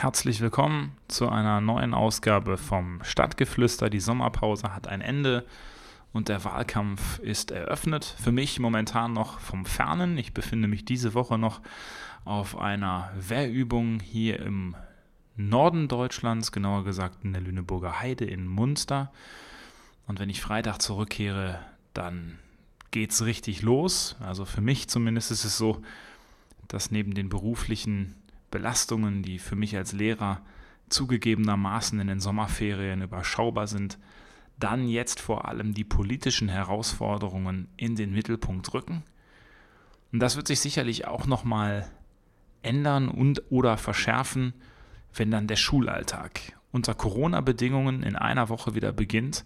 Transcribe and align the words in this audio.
Herzlich 0.00 0.40
willkommen 0.40 0.92
zu 1.08 1.28
einer 1.28 1.60
neuen 1.60 1.92
Ausgabe 1.92 2.56
vom 2.56 3.02
Stadtgeflüster. 3.02 3.90
Die 3.90 3.98
Sommerpause 3.98 4.72
hat 4.72 4.86
ein 4.86 5.00
Ende 5.00 5.44
und 6.12 6.28
der 6.28 6.44
Wahlkampf 6.44 7.18
ist 7.18 7.50
eröffnet. 7.50 8.04
Für 8.04 8.30
mich 8.30 8.60
momentan 8.60 9.12
noch 9.12 9.40
vom 9.40 9.66
Fernen. 9.66 10.16
Ich 10.16 10.32
befinde 10.32 10.68
mich 10.68 10.84
diese 10.84 11.14
Woche 11.14 11.36
noch 11.36 11.62
auf 12.24 12.56
einer 12.56 13.10
Wehrübung 13.18 13.98
hier 13.98 14.38
im 14.38 14.76
Norden 15.34 15.88
Deutschlands, 15.88 16.52
genauer 16.52 16.84
gesagt 16.84 17.24
in 17.24 17.32
der 17.32 17.42
Lüneburger 17.42 17.98
Heide 17.98 18.24
in 18.24 18.46
Munster. 18.46 19.10
Und 20.06 20.20
wenn 20.20 20.30
ich 20.30 20.40
Freitag 20.40 20.80
zurückkehre, 20.80 21.58
dann 21.92 22.38
geht's 22.92 23.24
richtig 23.24 23.62
los. 23.62 24.14
Also 24.20 24.44
für 24.44 24.60
mich 24.60 24.86
zumindest 24.86 25.32
ist 25.32 25.44
es 25.44 25.58
so, 25.58 25.82
dass 26.68 26.92
neben 26.92 27.14
den 27.14 27.28
beruflichen 27.28 28.14
Belastungen, 28.50 29.22
die 29.22 29.38
für 29.38 29.56
mich 29.56 29.76
als 29.76 29.92
Lehrer 29.92 30.40
zugegebenermaßen 30.88 32.00
in 32.00 32.06
den 32.06 32.20
Sommerferien 32.20 33.02
überschaubar 33.02 33.66
sind, 33.66 33.98
dann 34.58 34.88
jetzt 34.88 35.20
vor 35.20 35.46
allem 35.46 35.74
die 35.74 35.84
politischen 35.84 36.48
Herausforderungen 36.48 37.68
in 37.76 37.94
den 37.94 38.12
Mittelpunkt 38.12 38.72
rücken. 38.74 39.04
Und 40.12 40.20
das 40.20 40.36
wird 40.36 40.48
sich 40.48 40.60
sicherlich 40.60 41.06
auch 41.06 41.26
nochmal 41.26 41.88
ändern 42.62 43.08
und 43.08 43.42
oder 43.50 43.76
verschärfen, 43.76 44.54
wenn 45.14 45.30
dann 45.30 45.46
der 45.46 45.56
Schulalltag 45.56 46.40
unter 46.72 46.94
Corona-Bedingungen 46.94 48.02
in 48.02 48.16
einer 48.16 48.48
Woche 48.48 48.74
wieder 48.74 48.92
beginnt. 48.92 49.44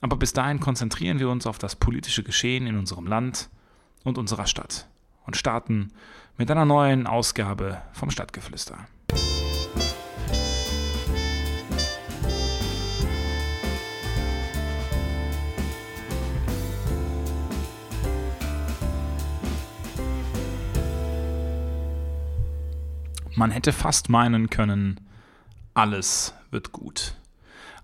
Aber 0.00 0.16
bis 0.16 0.32
dahin 0.32 0.60
konzentrieren 0.60 1.18
wir 1.18 1.28
uns 1.28 1.46
auf 1.46 1.58
das 1.58 1.76
politische 1.76 2.22
Geschehen 2.22 2.66
in 2.66 2.76
unserem 2.76 3.06
Land 3.06 3.48
und 4.04 4.18
unserer 4.18 4.46
Stadt 4.46 4.88
und 5.24 5.36
starten 5.36 5.92
mit 6.38 6.50
einer 6.50 6.66
neuen 6.66 7.06
Ausgabe 7.06 7.80
vom 7.92 8.10
Stadtgeflüster. 8.10 8.86
Man 23.34 23.50
hätte 23.50 23.72
fast 23.72 24.08
meinen 24.08 24.48
können, 24.48 24.98
alles 25.74 26.32
wird 26.50 26.72
gut. 26.72 27.16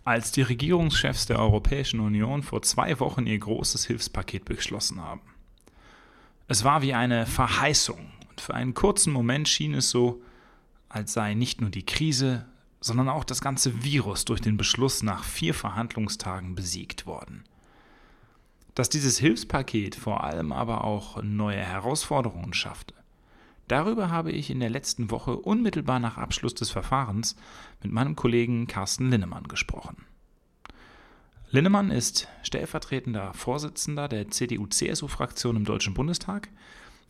Als 0.03 0.33
die 0.33 0.41
Regierungschefs 0.41 1.27
der 1.27 1.39
Europäischen 1.39 2.01
Union 2.01 2.43
vor 2.43 2.63
zwei 2.63 2.99
Wochen 3.01 3.27
ihr 3.27 3.39
großes 3.39 3.85
Hilfspaket 3.85 4.47
beschlossen 4.47 5.03
haben. 5.03 5.21
Es 6.49 6.65
war 6.65 6.81
wie 6.81 6.95
eine 6.95 7.27
Verheißung 7.27 8.12
und 8.33 8.41
für 8.41 8.55
einen 8.55 8.73
kurzen 8.73 9.13
Moment 9.13 9.47
schien 9.47 9.75
es 9.75 9.91
so, 9.91 10.23
als 10.89 11.13
sei 11.13 11.35
nicht 11.35 11.61
nur 11.61 11.69
die 11.69 11.85
Krise, 11.85 12.47
sondern 12.81 13.11
auch 13.11 13.25
das 13.25 13.43
ganze 13.43 13.85
Virus 13.85 14.25
durch 14.25 14.41
den 14.41 14.57
Beschluss 14.57 15.03
nach 15.03 15.23
vier 15.23 15.53
Verhandlungstagen 15.53 16.55
besiegt 16.55 17.07
worden. 17.07 17.45
Dass 18.75 18.89
dieses 18.89 19.19
Hilfspaket 19.19 19.95
vor 19.95 20.25
allem 20.25 20.51
aber 20.51 20.85
auch 20.85 21.23
neue 21.23 21.59
Herausforderungen 21.59 22.55
schaffte. 22.55 22.95
Darüber 23.69 24.11
habe 24.11 24.33
ich 24.33 24.49
in 24.49 24.61
der 24.61 24.71
letzten 24.71 25.11
Woche 25.11 25.37
unmittelbar 25.37 26.01
nach 26.01 26.17
Abschluss 26.17 26.55
des 26.55 26.71
Verfahrens 26.71 27.37
mit 27.83 27.93
meinem 27.93 28.17
Kollegen 28.17 28.67
Carsten 28.67 29.11
Linnemann 29.11 29.47
gesprochen. 29.47 30.07
Linnemann 31.51 31.91
ist 31.91 32.29
stellvertretender 32.43 33.35
Vorsitzender 33.35 34.09
der 34.09 34.31
CDU-CSU-Fraktion 34.31 35.57
im 35.57 35.65
Deutschen 35.67 35.93
Bundestag 35.93 36.49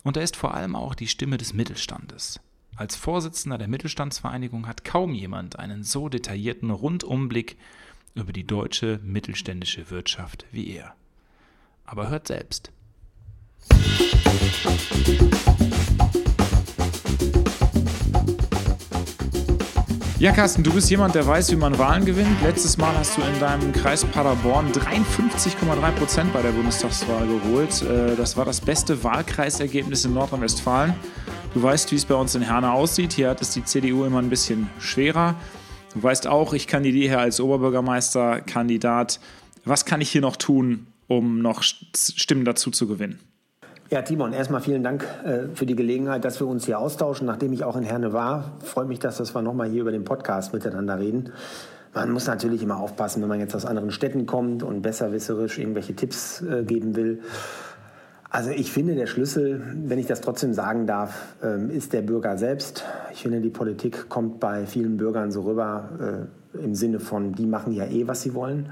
und 0.03 0.17
er 0.17 0.23
ist 0.23 0.35
vor 0.35 0.53
allem 0.53 0.75
auch 0.75 0.95
die 0.95 1.07
Stimme 1.07 1.37
des 1.37 1.53
Mittelstandes. 1.53 2.39
Als 2.75 2.95
Vorsitzender 2.95 3.57
der 3.57 3.67
Mittelstandsvereinigung 3.67 4.67
hat 4.67 4.83
kaum 4.83 5.13
jemand 5.13 5.59
einen 5.59 5.83
so 5.83 6.09
detaillierten 6.09 6.71
Rundumblick 6.71 7.57
über 8.15 8.33
die 8.33 8.45
deutsche 8.45 8.99
mittelständische 9.03 9.89
Wirtschaft 9.89 10.45
wie 10.51 10.69
er. 10.71 10.95
Aber 11.85 12.09
hört 12.09 12.27
selbst. 12.27 12.71
Ja, 20.23 20.31
Carsten, 20.31 20.63
du 20.63 20.71
bist 20.71 20.89
jemand, 20.89 21.15
der 21.15 21.27
weiß, 21.27 21.51
wie 21.51 21.57
man 21.57 21.77
Wahlen 21.77 22.05
gewinnt. 22.05 22.41
Letztes 22.41 22.77
Mal 22.77 22.95
hast 22.97 23.17
du 23.17 23.21
in 23.23 23.41
deinem 23.41 23.73
Kreis 23.73 24.05
Paderborn 24.05 24.71
53,3 24.71 25.91
Prozent 25.91 26.31
bei 26.31 26.41
der 26.41 26.51
Bundestagswahl 26.51 27.27
geholt. 27.27 27.81
Äh, 27.81 28.15
das 28.15 28.37
war 28.37 28.45
das 28.45 28.61
beste 28.61 29.03
Wahlkreisergebnis 29.03 30.05
in 30.05 30.13
Nordrhein-Westfalen. 30.13 30.93
Du 31.53 31.61
weißt, 31.61 31.91
wie 31.91 31.97
es 31.97 32.05
bei 32.05 32.15
uns 32.15 32.35
in 32.35 32.41
Herne 32.41 32.71
aussieht. 32.71 33.11
Hier 33.11 33.31
hat 33.31 33.41
es 33.41 33.49
die 33.49 33.65
CDU 33.65 34.05
immer 34.05 34.19
ein 34.19 34.29
bisschen 34.29 34.69
schwerer. 34.79 35.35
Du 35.93 36.01
weißt 36.01 36.25
auch, 36.27 36.53
ich 36.53 36.67
kandidiere 36.67 37.09
hier 37.09 37.19
als 37.19 37.41
Oberbürgermeisterkandidat. 37.41 39.19
Was 39.65 39.83
kann 39.83 39.99
ich 39.99 40.09
hier 40.09 40.21
noch 40.21 40.37
tun, 40.37 40.87
um 41.09 41.41
noch 41.41 41.63
Stimmen 41.63 42.45
dazu 42.45 42.71
zu 42.71 42.87
gewinnen? 42.87 43.19
Ja, 43.89 44.01
Timon, 44.01 44.33
erstmal 44.33 44.61
vielen 44.61 44.81
Dank 44.81 45.05
äh, 45.23 45.53
für 45.53 45.65
die 45.65 45.75
Gelegenheit, 45.75 46.23
dass 46.25 46.39
wir 46.39 46.47
uns 46.47 46.65
hier 46.65 46.79
austauschen. 46.79 47.27
Nachdem 47.27 47.53
ich 47.53 47.63
auch 47.63 47.75
in 47.75 47.83
Herne 47.83 48.13
war, 48.13 48.53
freut 48.63 48.87
mich, 48.87 48.99
dass 48.99 49.35
wir 49.35 49.41
nochmal 49.41 49.69
hier 49.69 49.81
über 49.81 49.91
den 49.91 50.05
Podcast 50.05 50.53
miteinander 50.53 50.97
reden. 50.97 51.33
Man 51.93 52.09
muss 52.11 52.25
natürlich 52.25 52.63
immer 52.63 52.77
aufpassen, 52.77 53.21
wenn 53.21 53.29
man 53.29 53.39
jetzt 53.39 53.53
aus 53.55 53.65
anderen 53.65 53.91
Städten 53.91 54.25
kommt 54.25 54.63
und 54.63 54.81
besserwisserisch 54.81 55.59
irgendwelche 55.59 55.95
Tipps 55.95 56.41
äh, 56.41 56.63
geben 56.63 56.95
will. 56.95 57.21
Also 58.29 58.49
ich 58.49 58.71
finde, 58.71 58.95
der 58.95 59.05
Schlüssel, 59.05 59.61
wenn 59.85 59.99
ich 59.99 60.07
das 60.07 60.21
trotzdem 60.21 60.53
sagen 60.53 60.87
darf, 60.87 61.35
äh, 61.43 61.71
ist 61.75 61.93
der 61.93 62.01
Bürger 62.01 62.37
selbst. 62.37 62.85
Ich 63.11 63.21
finde, 63.21 63.41
die 63.41 63.51
Politik 63.51 64.09
kommt 64.09 64.39
bei 64.39 64.65
vielen 64.65 64.97
Bürgern 64.97 65.29
so 65.29 65.41
rüber 65.41 66.27
äh, 66.55 66.57
im 66.63 66.73
Sinne 66.73 66.99
von, 66.99 67.33
die 67.33 67.45
machen 67.45 67.73
ja 67.73 67.85
eh, 67.85 68.07
was 68.07 68.23
sie 68.23 68.33
wollen. 68.33 68.69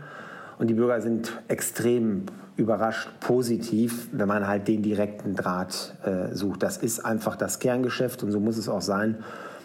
Und 0.57 0.67
die 0.67 0.73
Bürger 0.73 1.00
sind 1.01 1.33
extrem 1.47 2.23
überrascht 2.57 3.09
positiv, 3.19 4.09
wenn 4.12 4.28
man 4.28 4.47
halt 4.47 4.67
den 4.67 4.81
direkten 4.81 5.35
Draht 5.35 5.95
äh, 6.03 6.35
sucht. 6.35 6.63
Das 6.63 6.78
ist 6.78 7.03
einfach 7.06 7.35
das 7.35 7.59
Kerngeschäft 7.59 8.23
und 8.23 8.31
so 8.31 8.39
muss 8.39 8.57
es 8.57 8.69
auch 8.69 8.81
sein. 8.81 9.23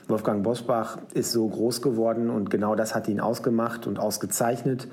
Wolfgang 0.09 0.45
Bosbach 0.45 0.99
ist 1.15 1.33
so 1.33 1.49
groß 1.49 1.83
geworden 1.83 2.31
und 2.31 2.49
genau 2.49 2.77
das 2.77 2.95
hat 2.95 3.09
ihn 3.09 3.21
ausgemacht 3.21 3.87
und 3.87 3.99
ausgezeichnet. 3.99 4.87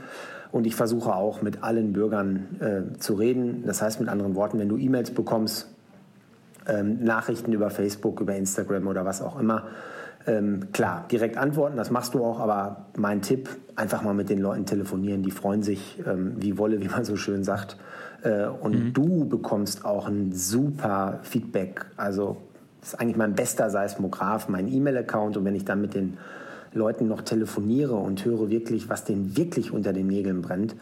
Und 0.52 0.66
ich 0.68 0.76
versuche 0.76 1.16
auch 1.16 1.42
mit 1.42 1.64
allen 1.64 1.94
Bürgern 1.94 2.60
äh, 2.60 2.98
zu 3.00 3.14
reden. 3.14 3.64
Das 3.66 3.82
heißt 3.82 4.00
mit 4.00 4.10
anderen 4.10 4.36
Worten, 4.36 4.60
wenn 4.60 4.70
du 4.70 4.78
E-Mails 4.78 5.12
bekommst, 5.12 5.68
ähm, 6.68 7.04
Nachrichten 7.04 7.54
über 7.54 7.70
Facebook, 7.70 8.22
über 8.22 8.36
Instagram 8.36 8.88
oder 8.88 9.06
was 9.06 9.22
auch 9.22 9.40
immer, 9.40 9.64
ähm, 10.26 10.72
klar, 10.72 11.06
direkt 11.12 11.38
antworten, 11.38 11.76
das 11.76 11.92
machst 11.92 12.14
du 12.14 12.24
auch, 12.24 12.40
aber 12.40 12.86
mein 12.96 13.22
Tipp, 13.22 13.50
einfach 13.76 14.04
mal 14.04 14.14
mit 14.14 14.30
den 14.30 14.40
Leuten 14.40 14.66
telefonieren, 14.66 15.24
die 15.24 15.32
freuen 15.32 15.64
sich 15.64 16.00
ähm, 16.06 16.36
wie 16.38 16.58
Wolle, 16.58 16.82
wie 16.82 16.88
man 16.88 17.06
so 17.06 17.16
schön 17.16 17.44
sagt. 17.44 17.78
Äh, 18.24 18.46
und 18.46 18.74
mhm. 18.74 18.94
du 18.94 19.26
bekommst 19.26 19.86
auch 19.86 20.08
ein 20.08 20.32
super 20.32 21.20
Feedback. 21.24 21.86
Also 21.98 22.38
das 22.80 22.94
ist 22.94 23.00
eigentlich 23.00 23.18
mein 23.18 23.34
bester 23.34 23.70
Seismograph, 23.70 24.50
mein 24.50 24.72
E-Mail-Account. 24.72 25.38
Und 25.38 25.46
wenn 25.46 25.56
ich 25.56 25.66
dann 25.66 25.82
mit 25.82 25.94
den 25.94 26.18
Leuten 26.74 27.08
noch 27.08 27.22
telefoniere 27.22 27.96
und 27.96 28.24
höre 28.26 28.50
wirklich, 28.50 28.90
was 28.90 29.06
denen 29.06 29.36
wirklich 29.38 29.72
unter 29.72 29.94
den 29.94 30.08
Nägeln 30.08 30.42
brennt, 30.42 30.76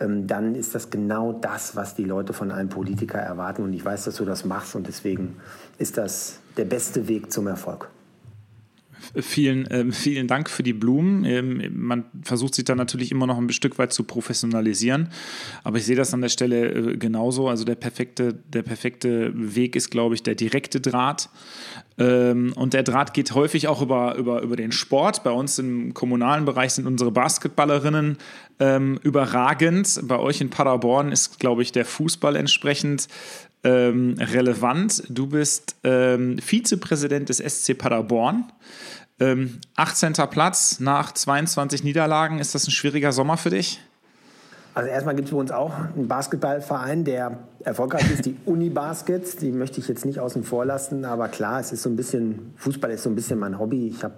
ähm, 0.00 0.26
dann 0.26 0.54
ist 0.54 0.74
das 0.74 0.90
genau 0.90 1.32
das, 1.32 1.76
was 1.76 1.94
die 1.94 2.04
Leute 2.04 2.32
von 2.32 2.50
einem 2.50 2.68
Politiker 2.68 3.18
erwarten. 3.18 3.62
Und 3.62 3.72
ich 3.72 3.84
weiß, 3.84 4.04
dass 4.04 4.16
du 4.16 4.24
das 4.24 4.44
machst 4.44 4.74
und 4.74 4.86
deswegen 4.86 5.36
ist 5.78 5.96
das 5.96 6.40
der 6.56 6.64
beste 6.64 7.08
Weg 7.08 7.32
zum 7.32 7.46
Erfolg. 7.46 7.88
Vielen, 9.16 9.66
äh, 9.66 9.92
vielen 9.92 10.26
Dank 10.26 10.50
für 10.50 10.62
die 10.62 10.72
Blumen. 10.72 11.24
Ähm, 11.24 11.70
man 11.74 12.04
versucht 12.22 12.54
sich 12.54 12.64
da 12.64 12.74
natürlich 12.74 13.10
immer 13.12 13.26
noch 13.26 13.38
ein 13.38 13.50
Stück 13.50 13.78
weit 13.78 13.92
zu 13.92 14.04
professionalisieren. 14.04 15.08
Aber 15.62 15.78
ich 15.78 15.84
sehe 15.84 15.96
das 15.96 16.14
an 16.14 16.20
der 16.20 16.28
Stelle 16.28 16.92
äh, 16.92 16.96
genauso. 16.96 17.48
Also 17.48 17.64
der 17.64 17.74
perfekte, 17.74 18.34
der 18.34 18.62
perfekte 18.62 19.32
Weg 19.34 19.76
ist, 19.76 19.90
glaube 19.90 20.14
ich, 20.14 20.22
der 20.22 20.34
direkte 20.34 20.80
Draht. 20.80 21.28
Ähm, 21.96 22.52
und 22.56 22.74
der 22.74 22.82
Draht 22.82 23.14
geht 23.14 23.34
häufig 23.34 23.68
auch 23.68 23.80
über, 23.80 24.16
über, 24.16 24.42
über 24.42 24.56
den 24.56 24.72
Sport. 24.72 25.22
Bei 25.22 25.30
uns 25.30 25.58
im 25.58 25.94
kommunalen 25.94 26.44
Bereich 26.44 26.72
sind 26.72 26.86
unsere 26.86 27.12
Basketballerinnen 27.12 28.18
ähm, 28.58 28.98
überragend. 29.02 30.00
Bei 30.04 30.18
euch 30.18 30.40
in 30.40 30.50
Paderborn 30.50 31.12
ist, 31.12 31.38
glaube 31.38 31.62
ich, 31.62 31.72
der 31.72 31.84
Fußball 31.84 32.36
entsprechend 32.36 33.08
ähm, 33.62 34.16
relevant. 34.18 35.04
Du 35.08 35.26
bist 35.28 35.76
ähm, 35.84 36.38
Vizepräsident 36.38 37.28
des 37.28 37.38
SC 37.38 37.76
Paderborn. 37.76 38.44
Ähm, 39.20 39.60
18. 39.76 40.14
Platz 40.30 40.80
nach 40.80 41.12
22 41.12 41.84
Niederlagen. 41.84 42.38
Ist 42.38 42.54
das 42.54 42.66
ein 42.66 42.72
schwieriger 42.72 43.12
Sommer 43.12 43.36
für 43.36 43.50
dich? 43.50 43.80
Also 44.74 44.90
erstmal 44.90 45.14
gibt 45.14 45.28
es 45.28 45.32
bei 45.32 45.38
uns 45.38 45.52
auch 45.52 45.72
einen 45.94 46.08
Basketballverein, 46.08 47.04
der 47.04 47.38
erfolgreich 47.62 48.10
ist, 48.10 48.26
die 48.26 48.36
Uni 48.44 48.70
Baskets. 48.70 49.36
Die 49.36 49.52
möchte 49.52 49.78
ich 49.78 49.86
jetzt 49.86 50.04
nicht 50.04 50.18
außen 50.18 50.42
vor 50.42 50.64
lassen, 50.64 51.04
aber 51.04 51.28
klar, 51.28 51.60
es 51.60 51.70
ist 51.70 51.82
so 51.82 51.88
ein 51.88 51.96
bisschen, 51.96 52.54
Fußball 52.56 52.90
ist 52.90 53.04
so 53.04 53.10
ein 53.10 53.14
bisschen 53.14 53.38
mein 53.38 53.60
Hobby. 53.60 53.86
Ich 53.86 54.02
habe 54.02 54.14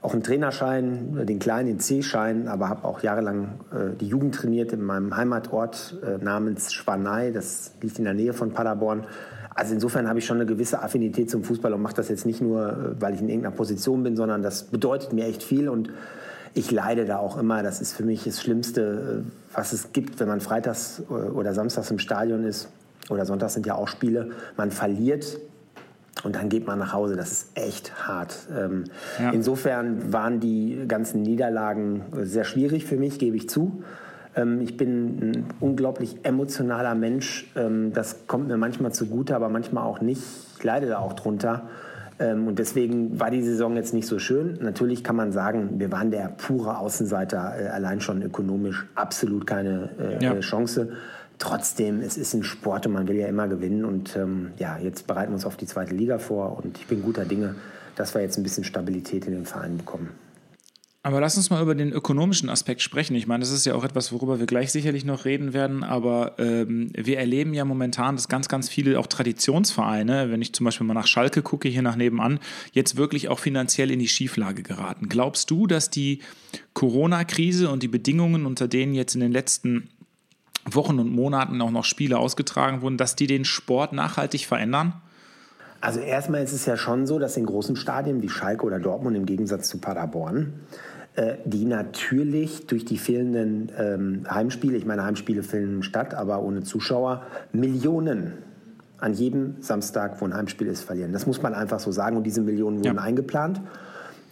auch 0.00 0.14
einen 0.14 0.22
Trainerschein, 0.22 1.26
den 1.26 1.38
kleinen 1.38 1.80
C-Schein, 1.80 2.48
aber 2.48 2.70
habe 2.70 2.84
auch 2.84 3.02
jahrelang 3.02 3.60
äh, 3.72 3.96
die 3.96 4.06
Jugend 4.06 4.34
trainiert 4.34 4.72
in 4.72 4.82
meinem 4.82 5.14
Heimatort 5.14 5.98
äh, 6.02 6.22
namens 6.24 6.72
Schwanei. 6.72 7.30
Das 7.30 7.72
liegt 7.82 7.98
in 7.98 8.04
der 8.04 8.14
Nähe 8.14 8.32
von 8.32 8.52
Paderborn. 8.52 9.04
Also 9.58 9.74
insofern 9.74 10.08
habe 10.08 10.20
ich 10.20 10.24
schon 10.24 10.36
eine 10.36 10.46
gewisse 10.46 10.82
Affinität 10.82 11.28
zum 11.28 11.42
Fußball 11.42 11.72
und 11.72 11.82
mache 11.82 11.94
das 11.94 12.08
jetzt 12.08 12.24
nicht 12.24 12.40
nur, 12.40 12.68
äh, 12.68 12.74
weil 13.00 13.14
ich 13.14 13.20
in 13.20 13.28
irgendeiner 13.28 13.54
Position 13.54 14.04
bin, 14.04 14.14
sondern 14.14 14.40
das 14.40 14.62
bedeutet 14.62 15.12
mir 15.12 15.26
echt 15.26 15.42
viel 15.42 15.68
und 15.68 15.90
ich 16.54 16.70
leide 16.70 17.04
da 17.04 17.18
auch 17.18 17.36
immer. 17.36 17.64
Das 17.64 17.80
ist 17.80 17.92
für 17.92 18.04
mich 18.04 18.22
das 18.22 18.40
Schlimmste, 18.40 19.24
äh, 19.24 19.56
was 19.56 19.72
es 19.72 19.92
gibt, 19.92 20.20
wenn 20.20 20.28
man 20.28 20.40
freitags 20.40 21.02
äh, 21.10 21.12
oder 21.12 21.54
samstags 21.54 21.90
im 21.90 21.98
Stadion 21.98 22.44
ist. 22.44 22.68
Oder 23.10 23.26
sonntags 23.26 23.54
sind 23.54 23.66
ja 23.66 23.74
auch 23.74 23.88
Spiele. 23.88 24.30
Man 24.56 24.70
verliert 24.70 25.38
und 26.22 26.36
dann 26.36 26.48
geht 26.50 26.66
man 26.66 26.78
nach 26.78 26.92
Hause. 26.92 27.16
Das 27.16 27.32
ist 27.32 27.48
echt 27.54 28.06
hart. 28.06 28.36
Ähm, 28.56 28.84
ja. 29.18 29.30
Insofern 29.30 30.12
waren 30.12 30.38
die 30.38 30.84
ganzen 30.86 31.22
Niederlagen 31.22 32.02
sehr 32.22 32.44
schwierig 32.44 32.84
für 32.84 32.96
mich, 32.96 33.18
gebe 33.18 33.36
ich 33.36 33.48
zu. 33.48 33.82
Ähm, 34.38 34.60
ich 34.60 34.76
bin 34.76 35.06
ein 35.20 35.44
unglaublich 35.60 36.16
emotionaler 36.22 36.94
Mensch. 36.94 37.50
Ähm, 37.56 37.92
das 37.92 38.26
kommt 38.26 38.48
mir 38.48 38.56
manchmal 38.56 38.92
zugute, 38.92 39.34
aber 39.34 39.48
manchmal 39.48 39.84
auch 39.84 40.00
nicht. 40.00 40.22
Ich 40.56 40.64
leide 40.64 40.86
da 40.86 40.98
auch 40.98 41.14
drunter. 41.14 41.68
Ähm, 42.20 42.46
und 42.46 42.58
deswegen 42.58 43.18
war 43.18 43.30
die 43.30 43.42
Saison 43.42 43.76
jetzt 43.76 43.92
nicht 43.92 44.06
so 44.06 44.18
schön. 44.18 44.58
Natürlich 44.60 45.04
kann 45.04 45.16
man 45.16 45.32
sagen, 45.32 45.78
wir 45.78 45.92
waren 45.92 46.10
der 46.10 46.28
pure 46.28 46.78
Außenseiter, 46.78 47.54
äh, 47.60 47.68
allein 47.68 48.00
schon 48.00 48.22
ökonomisch 48.22 48.86
absolut 48.94 49.46
keine 49.46 49.90
äh, 49.98 50.24
ja. 50.24 50.38
Chance. 50.40 50.90
Trotzdem, 51.38 52.00
es 52.00 52.16
ist 52.16 52.34
ein 52.34 52.42
Sport 52.42 52.86
und 52.86 52.92
man 52.92 53.06
will 53.06 53.16
ja 53.16 53.28
immer 53.28 53.46
gewinnen. 53.46 53.84
Und 53.84 54.18
ja, 54.56 54.76
jetzt 54.76 55.06
bereiten 55.06 55.30
wir 55.30 55.34
uns 55.34 55.46
auf 55.46 55.56
die 55.56 55.66
zweite 55.66 55.94
Liga 55.94 56.18
vor 56.18 56.58
und 56.58 56.78
ich 56.78 56.88
bin 56.88 57.00
guter 57.00 57.24
Dinge, 57.24 57.54
dass 57.94 58.12
wir 58.16 58.22
jetzt 58.22 58.38
ein 58.38 58.42
bisschen 58.42 58.64
Stabilität 58.64 59.24
in 59.24 59.34
den 59.34 59.46
Verein 59.46 59.76
bekommen. 59.76 60.08
Aber 61.08 61.22
lass 61.22 61.38
uns 61.38 61.48
mal 61.48 61.62
über 61.62 61.74
den 61.74 61.90
ökonomischen 61.90 62.50
Aspekt 62.50 62.82
sprechen. 62.82 63.14
Ich 63.14 63.26
meine, 63.26 63.40
das 63.40 63.50
ist 63.50 63.64
ja 63.64 63.74
auch 63.74 63.82
etwas, 63.82 64.12
worüber 64.12 64.40
wir 64.40 64.44
gleich 64.44 64.70
sicherlich 64.70 65.06
noch 65.06 65.24
reden 65.24 65.54
werden, 65.54 65.82
aber 65.82 66.34
ähm, 66.38 66.90
wir 66.94 67.18
erleben 67.18 67.54
ja 67.54 67.64
momentan, 67.64 68.16
dass 68.16 68.28
ganz, 68.28 68.46
ganz 68.46 68.68
viele 68.68 69.00
auch 69.00 69.06
Traditionsvereine, 69.06 70.30
wenn 70.30 70.42
ich 70.42 70.52
zum 70.52 70.64
Beispiel 70.64 70.86
mal 70.86 70.92
nach 70.92 71.06
Schalke 71.06 71.40
gucke, 71.40 71.66
hier 71.70 71.80
nach 71.80 71.96
nebenan, 71.96 72.40
jetzt 72.72 72.98
wirklich 72.98 73.30
auch 73.30 73.38
finanziell 73.38 73.90
in 73.90 74.00
die 74.00 74.06
Schieflage 74.06 74.62
geraten. 74.62 75.08
Glaubst 75.08 75.50
du, 75.50 75.66
dass 75.66 75.88
die 75.88 76.20
Corona-Krise 76.74 77.70
und 77.70 77.82
die 77.82 77.88
Bedingungen, 77.88 78.44
unter 78.44 78.68
denen 78.68 78.92
jetzt 78.92 79.14
in 79.14 79.22
den 79.22 79.32
letzten 79.32 79.88
Wochen 80.70 80.98
und 80.98 81.10
Monaten 81.10 81.62
auch 81.62 81.70
noch 81.70 81.86
Spiele 81.86 82.18
ausgetragen 82.18 82.82
wurden, 82.82 82.98
dass 82.98 83.16
die 83.16 83.26
den 83.26 83.46
Sport 83.46 83.94
nachhaltig 83.94 84.44
verändern? 84.44 84.92
Also 85.80 86.00
erstmal 86.00 86.42
ist 86.42 86.52
es 86.52 86.66
ja 86.66 86.76
schon 86.76 87.06
so, 87.06 87.18
dass 87.18 87.36
in 87.36 87.46
großen 87.46 87.76
Stadien 87.76 88.20
wie 88.20 88.28
Schalke 88.28 88.66
oder 88.66 88.80
Dortmund 88.80 89.16
im 89.16 89.26
Gegensatz 89.26 89.68
zu 89.68 89.78
Paderborn, 89.78 90.54
die 91.44 91.64
natürlich 91.64 92.66
durch 92.66 92.84
die 92.84 92.96
fehlenden 92.96 93.72
ähm, 93.76 94.26
Heimspiele, 94.30 94.76
ich 94.76 94.86
meine 94.86 95.04
Heimspiele 95.04 95.42
finden 95.42 95.82
statt, 95.82 96.14
aber 96.14 96.42
ohne 96.42 96.62
Zuschauer, 96.62 97.22
Millionen 97.52 98.34
an 98.98 99.14
jedem 99.14 99.56
Samstag, 99.60 100.20
wo 100.20 100.26
ein 100.26 100.34
Heimspiel 100.34 100.66
ist, 100.66 100.82
verlieren. 100.82 101.12
Das 101.12 101.26
muss 101.26 101.42
man 101.42 101.54
einfach 101.54 101.80
so 101.80 101.90
sagen 101.90 102.16
und 102.16 102.24
diese 102.24 102.40
Millionen 102.40 102.78
wurden 102.78 102.96
ja. 102.96 103.02
eingeplant 103.02 103.60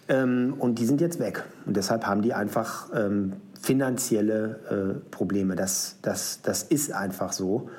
ähm, 0.07 0.55
und 0.59 0.79
die 0.79 0.85
sind 0.85 1.01
jetzt 1.01 1.19
weg. 1.19 1.43
Und 1.65 1.77
deshalb 1.77 2.05
haben 2.05 2.21
die 2.21 2.33
einfach 2.33 2.89
ähm, 2.95 3.33
finanzielle 3.61 4.59
äh, 4.69 5.09
Probleme. 5.11 5.55
Das, 5.55 5.97
das, 6.01 6.41
das 6.41 6.63
ist 6.63 6.93
einfach 6.93 7.33
so. 7.33 7.69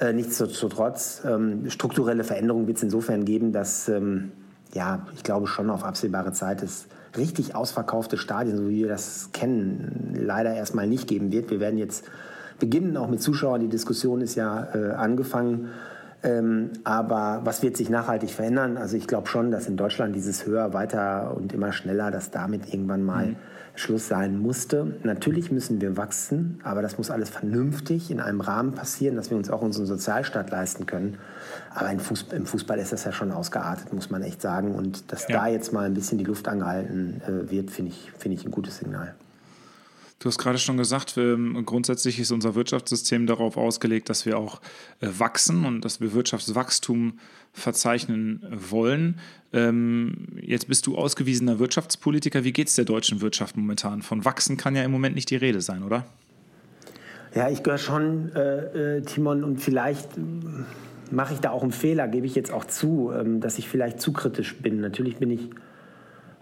Äh, 0.00 0.12
nichtsdestotrotz, 0.12 1.22
ähm, 1.24 1.70
strukturelle 1.70 2.24
Veränderungen 2.24 2.66
wird 2.66 2.78
es 2.78 2.82
insofern 2.82 3.24
geben, 3.24 3.52
dass, 3.52 3.88
ähm, 3.88 4.32
ja, 4.74 5.06
ich 5.14 5.22
glaube 5.22 5.46
schon 5.46 5.70
auf 5.70 5.84
absehbare 5.84 6.32
Zeit 6.32 6.62
es 6.62 6.86
richtig 7.16 7.54
ausverkaufte 7.54 8.16
Stadien, 8.16 8.56
so 8.56 8.68
wie 8.68 8.80
wir 8.80 8.88
das 8.88 9.30
kennen, 9.32 10.14
leider 10.18 10.54
erstmal 10.54 10.86
nicht 10.86 11.08
geben 11.08 11.32
wird. 11.32 11.50
Wir 11.50 11.60
werden 11.60 11.78
jetzt 11.78 12.04
beginnen, 12.58 12.96
auch 12.96 13.08
mit 13.08 13.22
Zuschauern. 13.22 13.60
Die 13.60 13.68
Diskussion 13.68 14.20
ist 14.20 14.34
ja 14.34 14.68
äh, 14.74 14.92
angefangen. 14.92 15.70
Ähm, 16.22 16.70
aber 16.84 17.42
was 17.44 17.62
wird 17.62 17.76
sich 17.76 17.90
nachhaltig 17.90 18.30
verändern? 18.30 18.78
Also 18.78 18.96
ich 18.96 19.06
glaube 19.06 19.28
schon, 19.28 19.50
dass 19.50 19.66
in 19.66 19.76
Deutschland 19.76 20.16
dieses 20.16 20.46
höher, 20.46 20.72
weiter 20.72 21.34
und 21.36 21.52
immer 21.52 21.72
schneller, 21.72 22.10
dass 22.10 22.30
damit 22.30 22.72
irgendwann 22.72 23.02
mal 23.02 23.26
mhm. 23.26 23.36
Schluss 23.76 24.06
sein 24.06 24.38
musste. 24.38 24.98
Natürlich 25.02 25.50
müssen 25.50 25.80
wir 25.80 25.96
wachsen, 25.96 26.60
aber 26.62 26.80
das 26.80 26.96
muss 26.96 27.10
alles 27.10 27.28
vernünftig 27.28 28.10
in 28.10 28.20
einem 28.20 28.40
Rahmen 28.40 28.72
passieren, 28.72 29.16
dass 29.16 29.30
wir 29.30 29.36
uns 29.36 29.50
auch 29.50 29.62
unseren 29.62 29.86
Sozialstaat 29.86 30.50
leisten 30.50 30.86
können. 30.86 31.18
Aber 31.74 31.90
im 31.90 31.98
Fußball, 31.98 32.38
im 32.38 32.46
Fußball 32.46 32.78
ist 32.78 32.92
das 32.92 33.04
ja 33.04 33.12
schon 33.12 33.32
ausgeartet, 33.32 33.92
muss 33.92 34.10
man 34.10 34.22
echt 34.22 34.40
sagen. 34.40 34.74
Und 34.74 35.10
dass 35.12 35.26
ja. 35.28 35.40
da 35.40 35.46
jetzt 35.48 35.72
mal 35.72 35.86
ein 35.86 35.94
bisschen 35.94 36.18
die 36.18 36.24
Luft 36.24 36.46
angehalten 36.46 37.20
äh, 37.26 37.50
wird, 37.50 37.70
finde 37.70 37.90
ich, 37.90 38.12
find 38.16 38.38
ich 38.38 38.44
ein 38.44 38.52
gutes 38.52 38.78
Signal. 38.78 39.14
Du 40.20 40.28
hast 40.28 40.38
gerade 40.38 40.58
schon 40.58 40.76
gesagt, 40.76 41.18
grundsätzlich 41.66 42.18
ist 42.18 42.30
unser 42.30 42.54
Wirtschaftssystem 42.54 43.26
darauf 43.26 43.56
ausgelegt, 43.56 44.08
dass 44.08 44.24
wir 44.24 44.38
auch 44.38 44.60
äh, 45.00 45.08
wachsen 45.18 45.64
und 45.66 45.84
dass 45.84 46.00
wir 46.00 46.14
Wirtschaftswachstum 46.14 47.18
verzeichnen 47.52 48.42
wollen. 48.50 49.18
Ähm, 49.52 50.28
jetzt 50.40 50.66
bist 50.68 50.86
du 50.86 50.96
ausgewiesener 50.96 51.58
Wirtschaftspolitiker. 51.58 52.42
Wie 52.44 52.52
geht 52.52 52.68
es 52.68 52.74
der 52.74 52.84
deutschen 52.84 53.20
Wirtschaft 53.20 53.56
momentan? 53.56 54.02
Von 54.02 54.24
wachsen 54.24 54.56
kann 54.56 54.74
ja 54.74 54.82
im 54.82 54.90
Moment 54.90 55.14
nicht 55.14 55.30
die 55.30 55.36
Rede 55.36 55.60
sein, 55.60 55.82
oder? 55.82 56.06
Ja, 57.34 57.50
ich 57.50 57.62
gehöre 57.62 57.78
schon, 57.78 58.32
äh, 58.34 58.98
äh 58.98 59.02
Timon, 59.02 59.44
und 59.44 59.60
vielleicht 59.60 60.10
mache 61.10 61.34
ich 61.34 61.40
da 61.40 61.50
auch 61.50 61.62
einen 61.62 61.72
Fehler, 61.72 62.08
gebe 62.08 62.26
ich 62.26 62.34
jetzt 62.34 62.52
auch 62.52 62.64
zu, 62.64 63.12
ähm, 63.12 63.40
dass 63.40 63.58
ich 63.58 63.68
vielleicht 63.68 64.00
zu 64.00 64.12
kritisch 64.12 64.56
bin. 64.56 64.80
Natürlich 64.80 65.16
bin 65.16 65.30
ich 65.30 65.50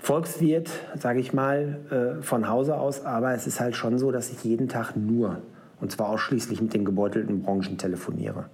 Volkswirt, 0.02 0.68
sage 0.98 1.20
ich 1.20 1.32
mal, 1.32 1.78
äh, 2.18 2.22
von 2.22 2.48
Hause 2.48 2.76
aus, 2.76 3.04
aber 3.04 3.34
es 3.34 3.46
ist 3.46 3.60
halt 3.60 3.76
schon 3.76 3.98
so, 3.98 4.10
dass 4.10 4.30
ich 4.30 4.42
jeden 4.42 4.68
Tag 4.68 4.96
nur, 4.96 5.38
und 5.80 5.92
zwar 5.92 6.08
ausschließlich 6.08 6.60
mit 6.60 6.74
den 6.74 6.84
gebeutelten 6.84 7.42
Branchen 7.42 7.78
telefoniere. 7.78 8.46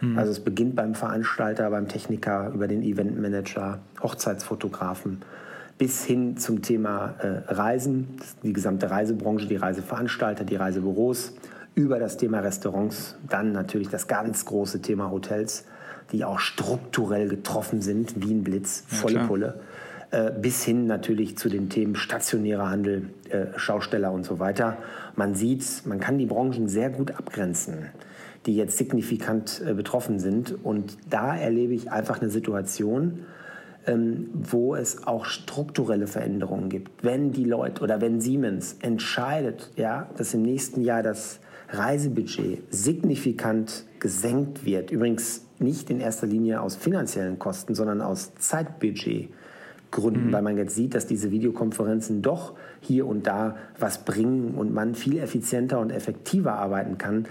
Mhm. 0.00 0.18
Also 0.18 0.32
es 0.32 0.40
beginnt 0.40 0.74
beim 0.74 0.96
Veranstalter, 0.96 1.70
beim 1.70 1.86
Techniker, 1.86 2.50
über 2.52 2.66
den 2.66 2.82
Eventmanager, 2.82 3.78
Hochzeitsfotografen, 4.02 5.22
bis 5.78 6.04
hin 6.04 6.36
zum 6.36 6.60
Thema 6.60 7.14
äh, 7.20 7.52
Reisen, 7.52 8.16
die 8.42 8.52
gesamte 8.52 8.90
Reisebranche, 8.90 9.46
die 9.46 9.56
Reiseveranstalter, 9.56 10.42
die 10.42 10.56
Reisebüros, 10.56 11.34
über 11.76 12.00
das 12.00 12.16
Thema 12.16 12.40
Restaurants, 12.40 13.16
dann 13.28 13.52
natürlich 13.52 13.90
das 13.90 14.08
ganz 14.08 14.44
große 14.44 14.82
Thema 14.82 15.12
Hotels, 15.12 15.66
die 16.10 16.24
auch 16.24 16.40
strukturell 16.40 17.28
getroffen 17.28 17.80
sind, 17.80 18.20
wie 18.20 18.34
ein 18.34 18.42
Blitz, 18.42 18.82
volle 18.88 19.14
ja, 19.14 19.26
Pulle. 19.28 19.60
Äh, 20.12 20.32
bis 20.32 20.64
hin 20.64 20.86
natürlich 20.86 21.38
zu 21.38 21.48
den 21.48 21.68
Themen 21.68 21.94
stationärer 21.94 22.68
Handel, 22.68 23.10
äh, 23.28 23.56
Schausteller 23.56 24.10
und 24.10 24.24
so 24.24 24.40
weiter. 24.40 24.78
Man 25.14 25.36
sieht, 25.36 25.64
man 25.84 26.00
kann 26.00 26.18
die 26.18 26.26
Branchen 26.26 26.66
sehr 26.66 26.90
gut 26.90 27.12
abgrenzen, 27.12 27.90
die 28.44 28.56
jetzt 28.56 28.76
signifikant 28.76 29.62
äh, 29.64 29.72
betroffen 29.72 30.18
sind. 30.18 30.64
Und 30.64 30.96
da 31.10 31.36
erlebe 31.36 31.74
ich 31.74 31.92
einfach 31.92 32.20
eine 32.20 32.28
Situation, 32.28 33.20
ähm, 33.86 34.30
wo 34.34 34.74
es 34.74 35.06
auch 35.06 35.26
strukturelle 35.26 36.08
Veränderungen 36.08 36.70
gibt. 36.70 37.04
Wenn 37.04 37.30
die 37.30 37.44
Leute 37.44 37.84
oder 37.84 38.00
wenn 38.00 38.20
Siemens 38.20 38.78
entscheidet, 38.82 39.70
ja, 39.76 40.10
dass 40.16 40.34
im 40.34 40.42
nächsten 40.42 40.82
Jahr 40.82 41.04
das 41.04 41.38
Reisebudget 41.68 42.64
signifikant 42.70 43.84
gesenkt 44.00 44.64
wird, 44.64 44.90
übrigens 44.90 45.46
nicht 45.60 45.88
in 45.88 46.00
erster 46.00 46.26
Linie 46.26 46.62
aus 46.62 46.74
finanziellen 46.74 47.38
Kosten, 47.38 47.76
sondern 47.76 48.00
aus 48.00 48.34
Zeitbudget, 48.34 49.28
Gründen, 49.90 50.28
mhm. 50.28 50.32
weil 50.32 50.42
man 50.42 50.56
jetzt 50.56 50.74
sieht, 50.74 50.94
dass 50.94 51.06
diese 51.06 51.30
Videokonferenzen 51.30 52.22
doch 52.22 52.54
hier 52.80 53.06
und 53.06 53.26
da 53.26 53.56
was 53.78 54.04
bringen 54.04 54.54
und 54.54 54.72
man 54.72 54.94
viel 54.94 55.18
effizienter 55.18 55.80
und 55.80 55.90
effektiver 55.90 56.54
arbeiten 56.54 56.98
kann, 56.98 57.26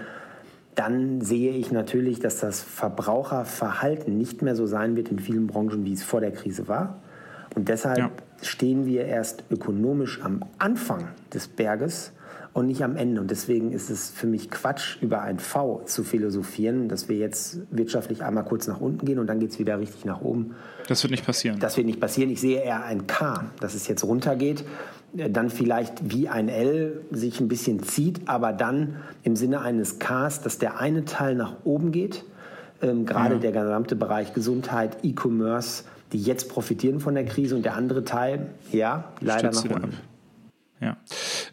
dann 0.74 1.20
sehe 1.20 1.52
ich 1.52 1.72
natürlich, 1.72 2.20
dass 2.20 2.40
das 2.40 2.62
Verbraucherverhalten 2.62 4.16
nicht 4.16 4.42
mehr 4.42 4.56
so 4.56 4.66
sein 4.66 4.96
wird 4.96 5.08
in 5.08 5.18
vielen 5.18 5.46
Branchen, 5.46 5.84
wie 5.84 5.92
es 5.92 6.02
vor 6.02 6.20
der 6.20 6.30
Krise 6.32 6.68
war. 6.68 7.00
Und 7.54 7.68
deshalb 7.68 7.98
ja. 7.98 8.10
stehen 8.42 8.86
wir 8.86 9.04
erst 9.04 9.44
ökonomisch 9.50 10.20
am 10.22 10.44
Anfang 10.58 11.08
des 11.34 11.48
Berges 11.48 12.12
und 12.52 12.66
nicht 12.66 12.82
am 12.82 12.96
Ende. 12.96 13.20
Und 13.20 13.30
deswegen 13.30 13.72
ist 13.72 13.90
es 13.90 14.10
für 14.10 14.26
mich 14.26 14.50
Quatsch, 14.50 14.96
über 15.00 15.22
ein 15.22 15.38
V 15.38 15.82
zu 15.84 16.02
philosophieren, 16.02 16.88
dass 16.88 17.08
wir 17.08 17.16
jetzt 17.16 17.58
wirtschaftlich 17.70 18.24
einmal 18.24 18.44
kurz 18.44 18.66
nach 18.66 18.80
unten 18.80 19.06
gehen 19.06 19.18
und 19.18 19.26
dann 19.26 19.38
geht 19.38 19.52
es 19.52 19.58
wieder 19.58 19.78
richtig 19.78 20.04
nach 20.04 20.20
oben. 20.20 20.54
Das 20.88 21.02
wird 21.02 21.12
nicht 21.12 21.24
passieren. 21.24 21.58
Das 21.60 21.76
wird 21.76 21.86
nicht 21.86 22.00
passieren. 22.00 22.30
Ich 22.30 22.40
sehe 22.40 22.60
eher 22.60 22.84
ein 22.84 23.06
K, 23.06 23.44
dass 23.60 23.74
es 23.74 23.86
jetzt 23.86 24.04
runtergeht, 24.04 24.64
dann 25.12 25.50
vielleicht 25.50 26.10
wie 26.10 26.28
ein 26.28 26.48
L 26.48 27.02
sich 27.10 27.40
ein 27.40 27.48
bisschen 27.48 27.82
zieht, 27.82 28.28
aber 28.28 28.52
dann 28.52 28.96
im 29.22 29.36
Sinne 29.36 29.60
eines 29.60 29.98
Ks, 29.98 30.40
dass 30.40 30.58
der 30.58 30.78
eine 30.78 31.04
Teil 31.04 31.34
nach 31.34 31.56
oben 31.64 31.92
geht, 31.92 32.24
ähm, 32.82 33.06
gerade 33.06 33.34
ja. 33.34 33.40
der 33.40 33.52
gesamte 33.52 33.96
Bereich 33.96 34.34
Gesundheit, 34.34 34.98
E-Commerce, 35.02 35.84
die 36.12 36.20
jetzt 36.20 36.48
profitieren 36.48 37.00
von 37.00 37.14
der 37.14 37.24
Krise 37.24 37.56
und 37.56 37.64
der 37.64 37.76
andere 37.76 38.04
Teil, 38.04 38.46
ja, 38.72 39.12
leider 39.20 39.52
Stützt 39.52 39.64
nach 39.66 39.76
unten. 39.76 39.94
Ab. 39.94 40.09
Ja. 40.80 40.96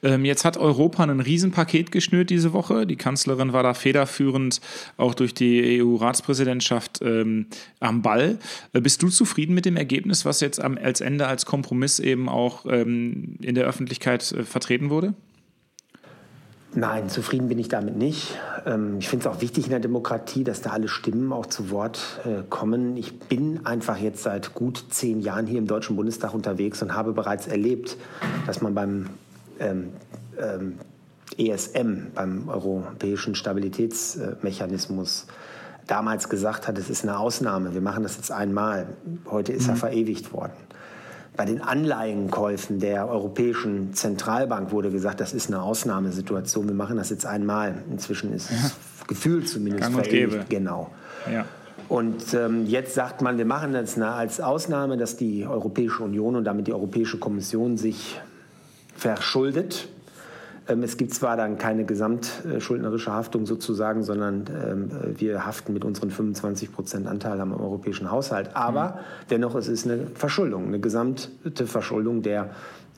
Ähm, 0.03 0.23
jetzt 0.23 0.45
hat 0.45 0.55
Europa 0.55 1.03
ein 1.03 1.19
Riesenpaket 1.19 1.91
geschnürt 1.91 2.29
diese 2.29 2.53
Woche. 2.53 2.87
Die 2.87 2.95
Kanzlerin 2.95 3.51
war 3.51 3.61
da 3.61 3.73
federführend, 3.73 4.61
auch 4.95 5.13
durch 5.13 5.33
die 5.33 5.81
EU-Ratspräsidentschaft 5.81 7.01
ähm, 7.01 7.47
am 7.81 8.01
Ball. 8.01 8.39
Äh, 8.71 8.79
bist 8.79 9.01
du 9.03 9.09
zufrieden 9.09 9.53
mit 9.53 9.65
dem 9.65 9.75
Ergebnis, 9.75 10.23
was 10.23 10.39
jetzt 10.39 10.61
am, 10.61 10.77
als 10.77 11.01
Ende 11.01 11.27
als 11.27 11.45
Kompromiss 11.45 11.99
eben 11.99 12.29
auch 12.29 12.65
ähm, 12.69 13.35
in 13.41 13.55
der 13.55 13.65
Öffentlichkeit 13.65 14.31
äh, 14.31 14.43
vertreten 14.43 14.89
wurde? 14.89 15.13
Nein, 16.77 17.09
zufrieden 17.09 17.47
bin 17.47 17.57
ich 17.57 17.69
damit 17.69 17.97
nicht. 17.97 18.37
Ähm, 18.67 18.97
ich 18.99 19.09
finde 19.09 19.27
es 19.27 19.35
auch 19.35 19.41
wichtig 19.41 19.63
in 19.63 19.71
der 19.71 19.79
Demokratie, 19.79 20.43
dass 20.43 20.61
da 20.61 20.69
alle 20.69 20.87
Stimmen 20.87 21.33
auch 21.33 21.47
zu 21.47 21.71
Wort 21.71 22.19
äh, 22.23 22.43
kommen. 22.47 22.95
Ich 22.97 23.17
bin 23.17 23.65
einfach 23.65 23.97
jetzt 23.97 24.21
seit 24.21 24.53
gut 24.53 24.85
zehn 24.91 25.19
Jahren 25.19 25.47
hier 25.47 25.57
im 25.57 25.65
Deutschen 25.65 25.95
Bundestag 25.95 26.35
unterwegs 26.35 26.83
und 26.83 26.93
habe 26.93 27.13
bereits 27.13 27.47
erlebt, 27.47 27.97
dass 28.45 28.61
man 28.61 28.75
beim 28.75 29.09
ähm, 29.59 29.89
ähm, 30.39 30.75
ESM, 31.35 32.11
beim 32.13 32.47
Europäischen 32.47 33.33
Stabilitätsmechanismus, 33.33 35.25
damals 35.87 36.29
gesagt 36.29 36.67
hat, 36.67 36.77
es 36.77 36.91
ist 36.91 37.01
eine 37.01 37.17
Ausnahme, 37.17 37.73
wir 37.73 37.81
machen 37.81 38.03
das 38.03 38.17
jetzt 38.17 38.31
einmal. 38.31 38.85
Heute 39.25 39.51
ist 39.51 39.63
mhm. 39.63 39.71
er 39.71 39.75
verewigt 39.77 40.31
worden. 40.31 40.53
Bei 41.37 41.45
den 41.45 41.61
Anleihenkäufen 41.61 42.79
der 42.79 43.07
Europäischen 43.07 43.93
Zentralbank 43.93 44.71
wurde 44.71 44.89
gesagt, 44.89 45.21
das 45.21 45.33
ist 45.33 45.47
eine 45.49 45.61
Ausnahmesituation. 45.61 46.67
Wir 46.67 46.73
machen 46.73 46.97
das 46.97 47.11
jetzt 47.11 47.25
einmal. 47.25 47.83
Inzwischen 47.91 48.33
ist 48.33 48.49
es 48.49 48.63
ja. 48.63 48.71
gefühlt 49.07 49.47
zumindest 49.47 49.83
Gang 49.83 49.95
und 49.95 50.09
Gäbe. 50.09 50.45
Genau. 50.49 50.89
Ja. 51.31 51.45
Und 51.89 52.33
ähm, 52.33 52.65
jetzt 52.65 52.95
sagt 52.95 53.21
man, 53.21 53.37
wir 53.37 53.45
machen 53.45 53.71
das 53.71 53.97
als 53.99 54.41
Ausnahme, 54.41 54.97
dass 54.97 55.15
die 55.15 55.45
Europäische 55.45 56.03
Union 56.03 56.35
und 56.35 56.43
damit 56.43 56.67
die 56.67 56.73
Europäische 56.73 57.17
Kommission 57.17 57.77
sich 57.77 58.19
verschuldet 58.95 59.87
es 60.67 60.97
gibt 60.97 61.13
zwar 61.13 61.37
dann 61.37 61.57
keine 61.57 61.85
gesamtschuldnerische 61.85 63.13
Haftung 63.13 63.45
sozusagen, 63.45 64.03
sondern 64.03 64.45
ähm, 64.49 64.89
wir 65.17 65.45
haften 65.45 65.73
mit 65.73 65.85
unseren 65.85 66.11
25 66.11 66.71
Prozent 66.73 67.07
Anteil 67.07 67.39
am 67.39 67.53
europäischen 67.53 68.11
Haushalt. 68.11 68.55
Aber 68.55 68.85
mhm. 68.85 68.93
dennoch 69.29 69.55
es 69.55 69.67
ist 69.67 69.85
eine 69.85 70.07
Verschuldung, 70.13 70.67
eine 70.67 70.79
gesamte 70.79 71.67
Verschuldung 71.67 72.21
der 72.21 72.49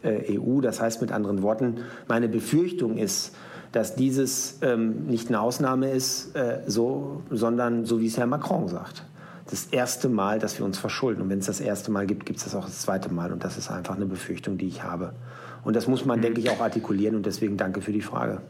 äh, 0.03 0.37
EU. 0.39 0.61
Das 0.61 0.81
heißt 0.81 1.01
mit 1.01 1.11
anderen 1.11 1.41
Worten, 1.41 1.77
meine 2.07 2.27
Befürchtung 2.27 2.97
ist, 2.97 3.35
dass 3.71 3.95
dieses 3.95 4.57
ähm, 4.61 5.05
nicht 5.05 5.27
eine 5.27 5.39
Ausnahme 5.39 5.91
ist, 5.91 6.35
äh, 6.35 6.61
so, 6.65 7.21
sondern 7.29 7.85
so 7.85 8.01
wie 8.01 8.07
es 8.07 8.17
Herr 8.17 8.25
Macron 8.25 8.67
sagt 8.67 9.03
das 9.49 9.65
erste 9.71 10.09
Mal, 10.09 10.39
dass 10.39 10.59
wir 10.59 10.65
uns 10.65 10.77
verschulden. 10.77 11.21
Und 11.23 11.29
wenn 11.29 11.39
es 11.39 11.47
das 11.47 11.59
erste 11.59 11.91
Mal 11.91 12.05
gibt, 12.05 12.25
gibt 12.25 12.37
es 12.37 12.45
das 12.45 12.55
auch 12.55 12.65
das 12.65 12.81
zweite 12.81 13.11
Mal. 13.11 13.31
Und 13.31 13.43
das 13.43 13.57
ist 13.57 13.71
einfach 13.71 13.95
eine 13.95 14.05
Befürchtung, 14.05 14.57
die 14.57 14.67
ich 14.67 14.83
habe. 14.83 15.13
Und 15.63 15.75
das 15.75 15.87
muss 15.87 16.05
man, 16.05 16.19
mhm. 16.19 16.23
denke 16.23 16.41
ich, 16.41 16.49
auch 16.49 16.59
artikulieren. 16.59 17.15
Und 17.15 17.25
deswegen 17.25 17.57
danke 17.57 17.81
für 17.81 17.91
die 17.91 18.01
Frage. 18.01 18.41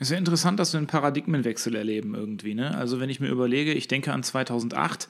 Es 0.00 0.08
ist 0.08 0.12
ja 0.12 0.18
interessant, 0.18 0.60
dass 0.60 0.72
wir 0.72 0.78
einen 0.78 0.86
Paradigmenwechsel 0.86 1.74
erleben 1.74 2.14
irgendwie. 2.14 2.54
Ne? 2.54 2.76
Also 2.76 3.00
wenn 3.00 3.10
ich 3.10 3.18
mir 3.18 3.30
überlege, 3.30 3.72
ich 3.72 3.88
denke 3.88 4.12
an 4.12 4.22
2008 4.22 5.08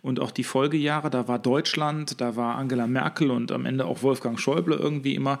und 0.00 0.18
auch 0.18 0.30
die 0.30 0.44
Folgejahre, 0.44 1.10
da 1.10 1.28
war 1.28 1.38
Deutschland, 1.38 2.22
da 2.22 2.36
war 2.36 2.54
Angela 2.56 2.86
Merkel 2.86 3.30
und 3.30 3.52
am 3.52 3.66
Ende 3.66 3.84
auch 3.84 4.02
Wolfgang 4.02 4.40
Schäuble 4.40 4.76
irgendwie 4.76 5.14
immer 5.14 5.40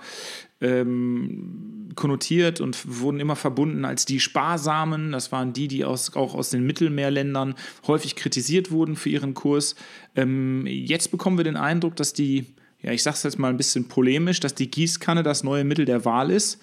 ähm, 0.60 1.88
konnotiert 1.94 2.60
und 2.60 3.00
wurden 3.00 3.20
immer 3.20 3.36
verbunden 3.36 3.86
als 3.86 4.04
die 4.04 4.20
Sparsamen. 4.20 5.12
Das 5.12 5.32
waren 5.32 5.54
die, 5.54 5.66
die 5.66 5.86
aus, 5.86 6.14
auch 6.14 6.34
aus 6.34 6.50
den 6.50 6.66
Mittelmeerländern 6.66 7.54
häufig 7.86 8.16
kritisiert 8.16 8.70
wurden 8.70 8.96
für 8.96 9.08
ihren 9.08 9.32
Kurs. 9.32 9.76
Ähm, 10.14 10.66
jetzt 10.66 11.10
bekommen 11.10 11.38
wir 11.38 11.44
den 11.44 11.56
Eindruck, 11.56 11.96
dass 11.96 12.12
die 12.12 12.44
ja, 12.82 12.92
ich 12.92 13.02
sage 13.02 13.14
es 13.14 13.22
jetzt 13.22 13.38
mal 13.38 13.48
ein 13.48 13.56
bisschen 13.56 13.88
polemisch, 13.88 14.40
dass 14.40 14.54
die 14.54 14.70
Gießkanne 14.70 15.22
das 15.22 15.44
neue 15.44 15.64
Mittel 15.64 15.84
der 15.84 16.04
Wahl 16.04 16.30
ist. 16.30 16.58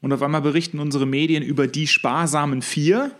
Und 0.00 0.12
auf 0.12 0.22
einmal 0.22 0.42
berichten 0.42 0.78
unsere 0.78 1.06
Medien 1.06 1.42
über 1.42 1.66
die 1.66 1.86
sparsamen 1.86 2.62
vier. 2.62 3.10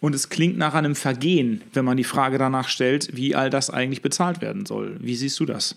Und 0.00 0.14
es 0.14 0.28
klingt 0.28 0.56
nach 0.58 0.74
einem 0.74 0.94
Vergehen, 0.94 1.62
wenn 1.72 1.84
man 1.84 1.96
die 1.96 2.04
Frage 2.04 2.38
danach 2.38 2.68
stellt, 2.68 3.16
wie 3.16 3.34
all 3.34 3.50
das 3.50 3.68
eigentlich 3.70 4.00
bezahlt 4.00 4.40
werden 4.40 4.64
soll. 4.64 4.96
Wie 5.00 5.16
siehst 5.16 5.38
du 5.40 5.44
das? 5.44 5.76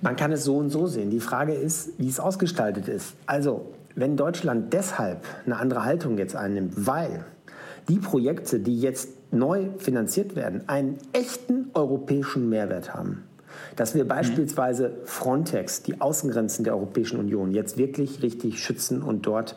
Man 0.00 0.16
kann 0.16 0.32
es 0.32 0.44
so 0.44 0.56
und 0.56 0.70
so 0.70 0.86
sehen. 0.88 1.10
Die 1.10 1.20
Frage 1.20 1.52
ist, 1.52 1.90
wie 1.98 2.08
es 2.08 2.18
ausgestaltet 2.18 2.88
ist. 2.88 3.14
Also, 3.26 3.72
wenn 3.94 4.16
Deutschland 4.16 4.72
deshalb 4.72 5.24
eine 5.46 5.56
andere 5.56 5.84
Haltung 5.84 6.18
jetzt 6.18 6.34
einnimmt, 6.34 6.72
weil 6.76 7.24
die 7.88 7.98
Projekte, 7.98 8.58
die 8.58 8.80
jetzt 8.80 9.10
neu 9.30 9.68
finanziert 9.78 10.34
werden, 10.34 10.68
einen 10.68 10.98
echten 11.12 11.70
europäischen 11.74 12.48
Mehrwert 12.48 12.94
haben, 12.94 13.22
dass 13.76 13.94
wir 13.94 14.06
beispielsweise 14.06 14.92
Frontex, 15.04 15.82
die 15.82 16.00
Außengrenzen 16.00 16.64
der 16.64 16.74
Europäischen 16.74 17.18
Union, 17.18 17.52
jetzt 17.52 17.78
wirklich 17.78 18.22
richtig 18.22 18.62
schützen 18.62 19.02
und 19.02 19.26
dort 19.26 19.56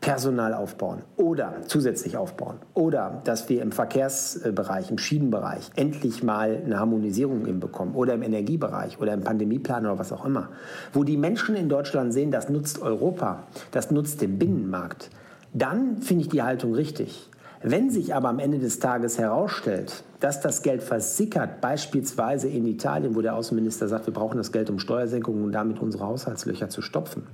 Personal 0.00 0.52
aufbauen 0.52 1.02
oder 1.16 1.54
zusätzlich 1.66 2.16
aufbauen. 2.16 2.58
Oder 2.74 3.22
dass 3.24 3.48
wir 3.48 3.62
im 3.62 3.72
Verkehrsbereich, 3.72 4.90
im 4.90 4.98
Schienenbereich 4.98 5.70
endlich 5.74 6.22
mal 6.22 6.62
eine 6.64 6.78
Harmonisierung 6.78 7.46
hinbekommen. 7.46 7.94
Oder 7.94 8.14
im 8.14 8.22
Energiebereich 8.22 9.00
oder 9.00 9.14
im 9.14 9.22
Pandemieplan 9.22 9.86
oder 9.86 9.98
was 9.98 10.12
auch 10.12 10.24
immer. 10.24 10.50
Wo 10.92 11.02
die 11.02 11.16
Menschen 11.16 11.56
in 11.56 11.68
Deutschland 11.68 12.12
sehen, 12.12 12.30
das 12.30 12.48
nutzt 12.48 12.82
Europa, 12.82 13.44
das 13.70 13.90
nutzt 13.90 14.20
den 14.20 14.38
Binnenmarkt. 14.38 15.10
Dann 15.54 16.02
finde 16.02 16.24
ich 16.24 16.28
die 16.28 16.42
Haltung 16.42 16.74
richtig. 16.74 17.30
Wenn 17.62 17.90
sich 17.90 18.14
aber 18.14 18.28
am 18.28 18.38
Ende 18.38 18.58
des 18.58 18.78
Tages 18.78 19.18
herausstellt, 19.18 20.04
dass 20.20 20.40
das 20.40 20.62
Geld 20.62 20.82
versickert, 20.82 21.60
beispielsweise 21.60 22.48
in 22.48 22.66
Italien, 22.66 23.14
wo 23.14 23.22
der 23.22 23.34
Außenminister 23.34 23.88
sagt, 23.88 24.06
wir 24.06 24.14
brauchen 24.14 24.36
das 24.36 24.52
Geld, 24.52 24.70
um 24.70 24.78
Steuersenkungen 24.78 25.44
und 25.44 25.52
damit 25.52 25.80
unsere 25.80 26.06
Haushaltslöcher 26.06 26.68
zu 26.68 26.82
stopfen, 26.82 27.26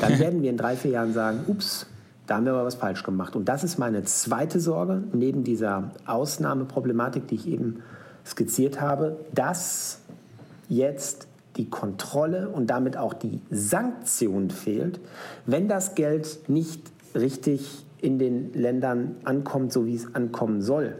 dann 0.00 0.18
werden 0.18 0.42
wir 0.42 0.50
in 0.50 0.56
drei, 0.56 0.76
vier 0.76 0.92
Jahren 0.92 1.12
sagen, 1.12 1.40
ups, 1.46 1.86
da 2.26 2.36
haben 2.36 2.44
wir 2.44 2.52
aber 2.52 2.64
was 2.64 2.76
falsch 2.76 3.02
gemacht. 3.02 3.34
Und 3.34 3.48
das 3.48 3.64
ist 3.64 3.78
meine 3.78 4.04
zweite 4.04 4.60
Sorge, 4.60 5.02
neben 5.12 5.44
dieser 5.44 5.90
Ausnahmeproblematik, 6.06 7.26
die 7.26 7.34
ich 7.34 7.48
eben 7.48 7.82
skizziert 8.24 8.80
habe, 8.80 9.16
dass 9.34 10.00
jetzt 10.68 11.26
die 11.56 11.68
Kontrolle 11.68 12.48
und 12.48 12.68
damit 12.68 12.96
auch 12.96 13.12
die 13.12 13.40
Sanktion 13.50 14.50
fehlt, 14.50 15.00
wenn 15.46 15.68
das 15.68 15.94
Geld 15.94 16.48
nicht 16.48 16.80
richtig 17.14 17.84
in 18.02 18.18
den 18.18 18.52
Ländern 18.52 19.16
ankommt, 19.24 19.72
so 19.72 19.86
wie 19.86 19.94
es 19.94 20.14
ankommen 20.14 20.60
soll, 20.60 20.96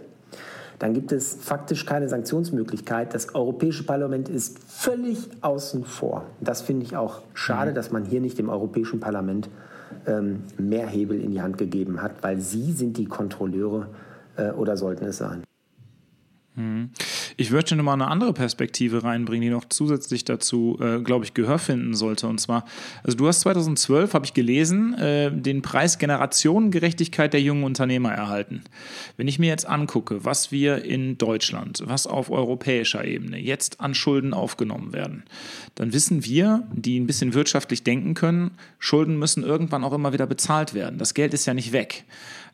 dann 0.78 0.94
gibt 0.94 1.12
es 1.12 1.34
faktisch 1.34 1.86
keine 1.86 2.08
Sanktionsmöglichkeit. 2.08 3.14
Das 3.14 3.34
Europäische 3.34 3.84
Parlament 3.84 4.28
ist 4.28 4.58
völlig 4.58 5.28
außen 5.40 5.84
vor. 5.84 6.26
Das 6.40 6.62
finde 6.62 6.86
ich 6.86 6.96
auch 6.96 7.22
schade, 7.34 7.70
mhm. 7.70 7.74
dass 7.74 7.92
man 7.92 8.04
hier 8.04 8.20
nicht 8.20 8.38
dem 8.38 8.48
Europäischen 8.48 8.98
Parlament 8.98 9.48
ähm, 10.06 10.42
mehr 10.58 10.86
Hebel 10.86 11.20
in 11.20 11.30
die 11.30 11.42
Hand 11.42 11.58
gegeben 11.58 12.02
hat, 12.02 12.22
weil 12.22 12.40
sie 12.40 12.72
sind 12.72 12.96
die 12.96 13.04
Kontrolleure 13.04 13.88
äh, 14.36 14.50
oder 14.50 14.76
sollten 14.76 15.04
es 15.04 15.18
sein. 15.18 15.44
Mhm. 16.56 16.90
Ich 17.42 17.50
würde 17.50 17.74
noch 17.74 17.82
mal 17.82 17.94
eine 17.94 18.06
andere 18.06 18.32
Perspektive 18.32 19.02
reinbringen, 19.02 19.42
die 19.42 19.50
noch 19.50 19.64
zusätzlich 19.68 20.24
dazu, 20.24 20.78
äh, 20.80 21.00
glaube 21.00 21.24
ich, 21.24 21.34
Gehör 21.34 21.58
finden 21.58 21.92
sollte. 21.92 22.28
Und 22.28 22.38
zwar, 22.38 22.64
also 23.02 23.18
du 23.18 23.26
hast 23.26 23.40
2012, 23.40 24.14
habe 24.14 24.24
ich 24.24 24.32
gelesen, 24.32 24.94
äh, 24.94 25.32
den 25.32 25.60
Preis 25.60 25.98
Generationengerechtigkeit 25.98 27.32
der 27.32 27.42
jungen 27.42 27.64
Unternehmer 27.64 28.12
erhalten. 28.12 28.62
Wenn 29.16 29.26
ich 29.26 29.40
mir 29.40 29.48
jetzt 29.48 29.66
angucke, 29.68 30.24
was 30.24 30.52
wir 30.52 30.84
in 30.84 31.18
Deutschland, 31.18 31.82
was 31.84 32.06
auf 32.06 32.30
europäischer 32.30 33.04
Ebene 33.04 33.40
jetzt 33.40 33.80
an 33.80 33.96
Schulden 33.96 34.34
aufgenommen 34.34 34.92
werden, 34.92 35.24
dann 35.74 35.92
wissen 35.92 36.24
wir, 36.24 36.62
die 36.72 37.00
ein 37.00 37.08
bisschen 37.08 37.34
wirtschaftlich 37.34 37.82
denken 37.82 38.14
können, 38.14 38.52
Schulden 38.78 39.18
müssen 39.18 39.42
irgendwann 39.42 39.82
auch 39.82 39.92
immer 39.92 40.12
wieder 40.12 40.28
bezahlt 40.28 40.74
werden. 40.74 40.96
Das 40.96 41.12
Geld 41.12 41.34
ist 41.34 41.46
ja 41.46 41.54
nicht 41.54 41.72
weg. 41.72 42.04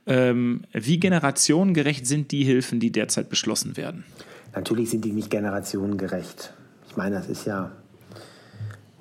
Ähm, 0.06 0.62
wie 0.72 0.98
generationengerecht 0.98 2.06
sind 2.06 2.32
die 2.32 2.44
Hilfen, 2.44 2.80
die 2.80 2.90
derzeit 2.90 3.28
beschlossen 3.28 3.76
werden? 3.76 4.04
Natürlich 4.54 4.90
sind 4.90 5.04
die 5.04 5.12
nicht 5.12 5.30
generationengerecht. 5.30 6.52
Ich 6.88 6.96
meine, 6.96 7.16
das 7.16 7.28
ist 7.28 7.46
ja, 7.46 7.70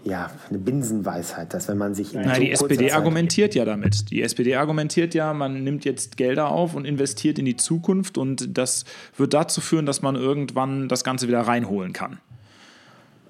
ja 0.03 0.29
eine 0.49 0.57
Binsenweisheit, 0.57 1.53
dass 1.53 1.67
wenn 1.67 1.77
man 1.77 1.95
sich 1.95 2.13
in 2.13 2.21
Na, 2.25 2.35
so 2.35 2.41
die 2.41 2.51
SPD 2.51 2.91
argumentiert 2.91 3.55
ja 3.55 3.65
damit. 3.65 4.11
Die 4.11 4.21
SPD 4.21 4.55
argumentiert 4.55 5.13
ja, 5.13 5.33
man 5.33 5.63
nimmt 5.63 5.85
jetzt 5.85 6.17
Gelder 6.17 6.51
auf 6.51 6.75
und 6.75 6.85
investiert 6.85 7.39
in 7.39 7.45
die 7.45 7.55
Zukunft 7.55 8.17
und 8.17 8.57
das 8.57 8.85
wird 9.15 9.33
dazu 9.33 9.61
führen, 9.61 9.85
dass 9.85 10.01
man 10.01 10.15
irgendwann 10.15 10.89
das 10.89 11.03
Ganze 11.03 11.27
wieder 11.27 11.41
reinholen 11.41 11.93
kann. 11.93 12.19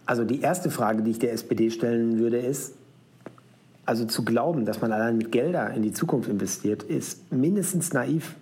Also 0.06 0.24
die 0.24 0.42
erste 0.42 0.72
Frage, 0.72 1.04
die 1.04 1.12
ich 1.12 1.20
der 1.20 1.34
SPD 1.34 1.70
stellen 1.70 2.18
würde, 2.18 2.38
ist, 2.38 2.76
also 3.86 4.06
zu 4.06 4.24
glauben, 4.26 4.66
dass 4.66 4.82
man 4.82 4.92
allein 4.92 5.18
mit 5.18 5.32
Gelder 5.32 5.74
in 5.74 5.82
die 5.82 5.94
Zukunft 5.94 6.30
investiert, 6.30 6.84
ist 6.84 7.32
mindestens 7.32 7.94
naiv. 7.94 8.36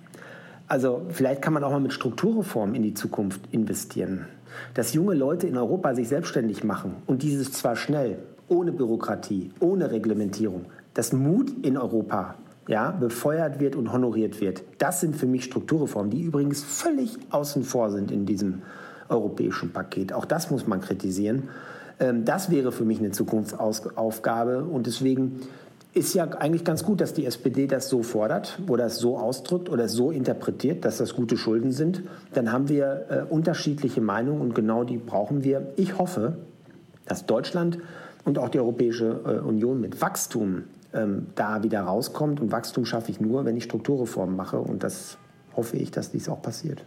Also 0.68 1.04
vielleicht 1.10 1.42
kann 1.42 1.54
man 1.54 1.64
auch 1.64 1.72
mal 1.72 1.80
mit 1.80 1.94
Strukturreformen 1.94 2.76
in 2.76 2.82
die 2.82 2.94
Zukunft 2.94 3.42
investieren. 3.52 4.28
Dass 4.74 4.94
junge 4.94 5.14
Leute 5.14 5.48
in 5.48 5.58
Europa 5.58 5.94
sich 5.94 6.08
selbstständig 6.08 6.64
machen 6.64 6.96
und 7.06 7.24
dieses 7.24 7.52
zwar 7.52 7.76
schnell, 7.76 8.20
ohne 8.48 8.72
Bürokratie, 8.72 9.52
ohne 9.60 9.92
Reglementierung, 9.92 10.66
dass 10.94 11.14
Mut 11.14 11.52
in 11.64 11.78
Europa 11.78 12.36
ja, 12.68 12.92
befeuert 12.92 13.60
wird 13.60 13.76
und 13.76 13.92
honoriert 13.92 14.42
wird. 14.42 14.64
Das 14.78 15.02
sind 15.02 15.16
für 15.16 15.28
mich 15.28 15.44
Strukturreformen, 15.44 16.10
die 16.10 16.22
übrigens 16.22 16.64
völlig 16.64 17.18
außen 17.30 17.64
vor 17.64 17.92
sind 17.92 18.12
in 18.12 18.26
diesem 18.26 18.64
europäischen 19.10 19.72
Paket. 19.72 20.14
Auch 20.14 20.26
das 20.26 20.50
muss 20.50 20.66
man 20.66 20.82
kritisieren. 20.82 21.50
Ähm, 22.00 22.26
das 22.26 22.50
wäre 22.50 22.72
für 22.72 22.86
mich 22.86 23.00
eine 23.00 23.12
Zukunftsaufgabe 23.12 24.64
und 24.64 24.88
deswegen 24.88 25.42
ist 25.96 26.14
ja 26.14 26.26
eigentlich 26.26 26.66
ganz 26.66 26.84
gut, 26.84 27.00
dass 27.00 27.14
die 27.14 27.26
SPD 27.26 27.68
das 27.68 27.88
so 27.88 28.04
fordert 28.04 28.60
oder 28.68 28.86
es 28.86 28.98
so 28.98 29.18
ausdrückt 29.18 29.70
oder 29.70 29.86
es 29.86 29.94
so 29.94 30.12
interpretiert, 30.12 30.84
dass 30.84 30.98
das 30.98 31.16
gute 31.16 31.38
Schulden 31.38 31.72
sind. 31.72 32.04
Dann 32.34 32.52
haben 32.52 32.68
wir 32.68 33.06
äh, 33.10 33.34
unterschiedliche 33.34 34.02
Meinungen 34.02 34.42
und 34.42 34.54
genau 34.54 34.84
die 34.84 34.98
brauchen 34.98 35.46
wir. 35.46 35.74
Ich 35.78 35.98
hoffe, 35.98 36.38
dass 37.06 37.26
Deutschland 37.26 37.80
und 38.26 38.38
auch 38.38 38.50
die 38.50 38.60
Europäische 38.60 39.22
äh, 39.26 39.48
Union 39.48 39.80
mit 39.80 40.02
Wachstum 40.02 40.66
ähm, 40.94 41.28
da 41.36 41.64
wieder 41.64 41.82
rauskommt. 41.82 42.42
Und 42.42 42.52
Wachstum 42.52 42.86
schaffe 42.86 43.10
ich 43.12 43.22
nur, 43.22 43.46
wenn 43.46 43.56
ich 43.56 43.64
Strukturreformen 43.64 44.36
mache. 44.36 44.60
Und 44.60 44.84
das 44.84 45.18
hoffe 45.56 45.78
ich, 45.78 45.92
dass 45.92 46.12
dies 46.12 46.28
auch 46.28 46.42
passiert. 46.42 46.84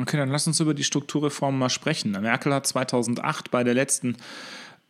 Okay, 0.00 0.16
dann 0.16 0.30
lass 0.30 0.46
uns 0.46 0.58
über 0.58 0.74
die 0.74 0.82
Strukturreformen 0.82 1.58
mal 1.58 1.68
sprechen. 1.68 2.12
Merkel 2.12 2.52
hat 2.52 2.66
2008 2.66 3.50
bei 3.50 3.62
der 3.62 3.74
letzten 3.74 4.16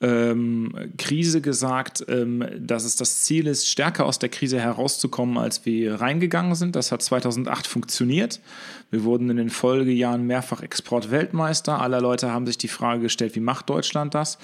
ähm, 0.04 0.74
Krise 0.98 1.40
gesagt, 1.40 2.04
ähm, 2.08 2.44
dass 2.58 2.84
es 2.84 2.94
das 2.96 3.22
Ziel 3.22 3.46
ist, 3.46 3.66
stärker 3.66 4.04
aus 4.04 4.18
der 4.18 4.28
Krise 4.28 4.60
herauszukommen, 4.60 5.38
als 5.38 5.64
wir 5.64 5.94
reingegangen 5.94 6.54
sind. 6.54 6.76
Das 6.76 6.92
hat 6.92 7.00
2008 7.00 7.66
funktioniert. 7.66 8.40
Wir 8.90 9.04
wurden 9.04 9.30
in 9.30 9.38
den 9.38 9.48
Folgejahren 9.48 10.26
mehrfach 10.26 10.62
Exportweltmeister. 10.62 11.80
Alle 11.80 12.00
Leute 12.00 12.30
haben 12.30 12.46
sich 12.46 12.58
die 12.58 12.68
Frage 12.68 13.00
gestellt, 13.00 13.34
wie 13.34 13.40
macht 13.40 13.70
Deutschland 13.70 14.14
das? 14.14 14.36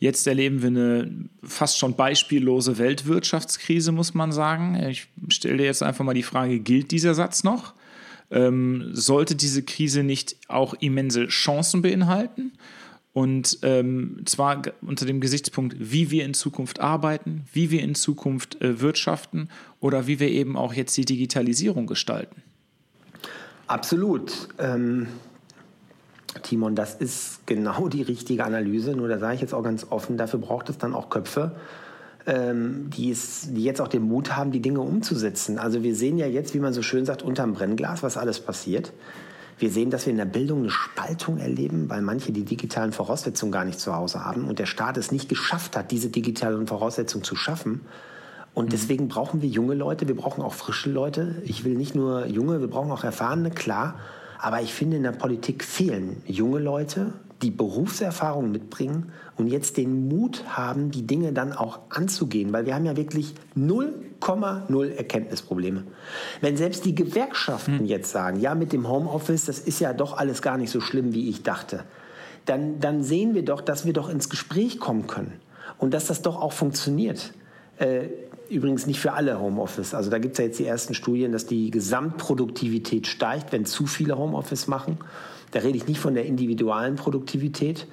Jetzt 0.00 0.26
erleben 0.26 0.62
wir 0.62 0.68
eine 0.68 1.10
fast 1.44 1.78
schon 1.78 1.94
beispiellose 1.94 2.78
Weltwirtschaftskrise, 2.78 3.92
muss 3.92 4.14
man 4.14 4.32
sagen. 4.32 4.74
Ich 4.88 5.06
stelle 5.28 5.58
dir 5.58 5.66
jetzt 5.66 5.84
einfach 5.84 6.04
mal 6.04 6.14
die 6.14 6.24
Frage, 6.24 6.58
gilt 6.58 6.90
dieser 6.90 7.14
Satz 7.14 7.44
noch? 7.44 7.74
Ähm, 8.32 8.90
sollte 8.92 9.36
diese 9.36 9.62
Krise 9.62 10.02
nicht 10.02 10.36
auch 10.48 10.74
immense 10.80 11.26
Chancen 11.28 11.82
beinhalten? 11.82 12.52
Und 13.14 13.60
ähm, 13.62 14.22
zwar 14.24 14.60
unter 14.82 15.06
dem 15.06 15.20
Gesichtspunkt, 15.20 15.76
wie 15.78 16.10
wir 16.10 16.24
in 16.24 16.34
Zukunft 16.34 16.80
arbeiten, 16.80 17.44
wie 17.52 17.70
wir 17.70 17.80
in 17.80 17.94
Zukunft 17.94 18.60
äh, 18.60 18.80
wirtschaften 18.80 19.48
oder 19.78 20.08
wie 20.08 20.18
wir 20.18 20.28
eben 20.28 20.56
auch 20.56 20.74
jetzt 20.74 20.96
die 20.96 21.04
Digitalisierung 21.04 21.86
gestalten. 21.86 22.42
Absolut. 23.68 24.48
Ähm, 24.58 25.06
Timon, 26.42 26.74
das 26.74 26.96
ist 26.96 27.46
genau 27.46 27.88
die 27.88 28.02
richtige 28.02 28.44
Analyse. 28.44 28.96
Nur 28.96 29.06
da 29.06 29.20
sage 29.20 29.36
ich 29.36 29.40
jetzt 29.40 29.54
auch 29.54 29.62
ganz 29.62 29.86
offen, 29.90 30.16
dafür 30.16 30.40
braucht 30.40 30.68
es 30.68 30.78
dann 30.78 30.92
auch 30.92 31.08
Köpfe, 31.08 31.54
ähm, 32.26 32.90
die, 32.90 33.12
es, 33.12 33.48
die 33.52 33.62
jetzt 33.62 33.80
auch 33.80 33.86
den 33.86 34.02
Mut 34.02 34.34
haben, 34.34 34.50
die 34.50 34.60
Dinge 34.60 34.80
umzusetzen. 34.80 35.60
Also 35.60 35.84
wir 35.84 35.94
sehen 35.94 36.18
ja 36.18 36.26
jetzt, 36.26 36.52
wie 36.52 36.58
man 36.58 36.72
so 36.72 36.82
schön 36.82 37.06
sagt, 37.06 37.22
unterm 37.22 37.54
Brennglas, 37.54 38.02
was 38.02 38.16
alles 38.16 38.40
passiert. 38.40 38.92
Wir 39.58 39.70
sehen, 39.70 39.90
dass 39.90 40.06
wir 40.06 40.10
in 40.10 40.16
der 40.18 40.24
Bildung 40.24 40.60
eine 40.60 40.70
Spaltung 40.70 41.38
erleben, 41.38 41.88
weil 41.88 42.02
manche 42.02 42.32
die 42.32 42.44
digitalen 42.44 42.92
Voraussetzungen 42.92 43.52
gar 43.52 43.64
nicht 43.64 43.78
zu 43.78 43.94
Hause 43.94 44.24
haben 44.24 44.46
und 44.46 44.58
der 44.58 44.66
Staat 44.66 44.96
es 44.96 45.12
nicht 45.12 45.28
geschafft 45.28 45.76
hat, 45.76 45.90
diese 45.90 46.08
digitalen 46.08 46.66
Voraussetzungen 46.66 47.24
zu 47.24 47.36
schaffen. 47.36 47.82
Und 48.52 48.66
mhm. 48.66 48.70
deswegen 48.70 49.08
brauchen 49.08 49.42
wir 49.42 49.48
junge 49.48 49.74
Leute, 49.74 50.08
wir 50.08 50.16
brauchen 50.16 50.42
auch 50.42 50.54
frische 50.54 50.90
Leute. 50.90 51.42
Ich 51.44 51.64
will 51.64 51.74
nicht 51.74 51.94
nur 51.94 52.26
junge, 52.26 52.60
wir 52.60 52.68
brauchen 52.68 52.90
auch 52.90 53.04
erfahrene, 53.04 53.50
klar. 53.50 53.96
Aber 54.38 54.60
ich 54.60 54.74
finde, 54.74 54.96
in 54.96 55.02
der 55.02 55.12
Politik 55.12 55.64
fehlen 55.64 56.22
junge 56.26 56.58
Leute, 56.58 57.12
die 57.44 57.50
Berufserfahrung 57.50 58.50
mitbringen 58.50 59.12
und 59.36 59.48
jetzt 59.48 59.76
den 59.76 60.08
Mut 60.08 60.44
haben, 60.48 60.90
die 60.90 61.06
Dinge 61.06 61.32
dann 61.32 61.52
auch 61.52 61.80
anzugehen, 61.90 62.52
weil 62.52 62.64
wir 62.64 62.74
haben 62.74 62.86
ja 62.86 62.96
wirklich 62.96 63.34
0,0 63.56 64.94
Erkenntnisprobleme. 64.96 65.84
Wenn 66.40 66.56
selbst 66.56 66.86
die 66.86 66.94
Gewerkschaften 66.94 67.80
hm. 67.80 67.86
jetzt 67.86 68.10
sagen, 68.10 68.40
ja, 68.40 68.54
mit 68.54 68.72
dem 68.72 68.88
Homeoffice, 68.88 69.44
das 69.44 69.58
ist 69.58 69.78
ja 69.78 69.92
doch 69.92 70.16
alles 70.16 70.40
gar 70.40 70.56
nicht 70.56 70.70
so 70.70 70.80
schlimm, 70.80 71.12
wie 71.12 71.28
ich 71.28 71.42
dachte, 71.42 71.84
dann, 72.46 72.80
dann 72.80 73.02
sehen 73.02 73.34
wir 73.34 73.44
doch, 73.44 73.60
dass 73.60 73.84
wir 73.84 73.92
doch 73.92 74.08
ins 74.08 74.30
Gespräch 74.30 74.80
kommen 74.80 75.06
können 75.06 75.34
und 75.78 75.92
dass 75.92 76.06
das 76.06 76.22
doch 76.22 76.40
auch 76.40 76.52
funktioniert. 76.52 77.34
Äh, 77.78 78.06
übrigens 78.48 78.86
nicht 78.86 79.00
für 79.00 79.12
alle 79.12 79.38
Homeoffice. 79.40 79.94
Also 79.94 80.10
da 80.10 80.18
gibt 80.18 80.32
es 80.32 80.38
ja 80.38 80.44
jetzt 80.44 80.58
die 80.58 80.66
ersten 80.66 80.94
Studien, 80.94 81.32
dass 81.32 81.46
die 81.46 81.70
Gesamtproduktivität 81.70 83.06
steigt, 83.06 83.52
wenn 83.52 83.64
zu 83.66 83.86
viele 83.86 84.16
Homeoffice 84.16 84.66
machen. 84.66 84.98
Da 85.50 85.60
rede 85.60 85.76
ich 85.76 85.86
nicht 85.86 86.00
von 86.00 86.14
der 86.14 86.26
individualen 86.26 86.96
Produktivität, 86.96 87.86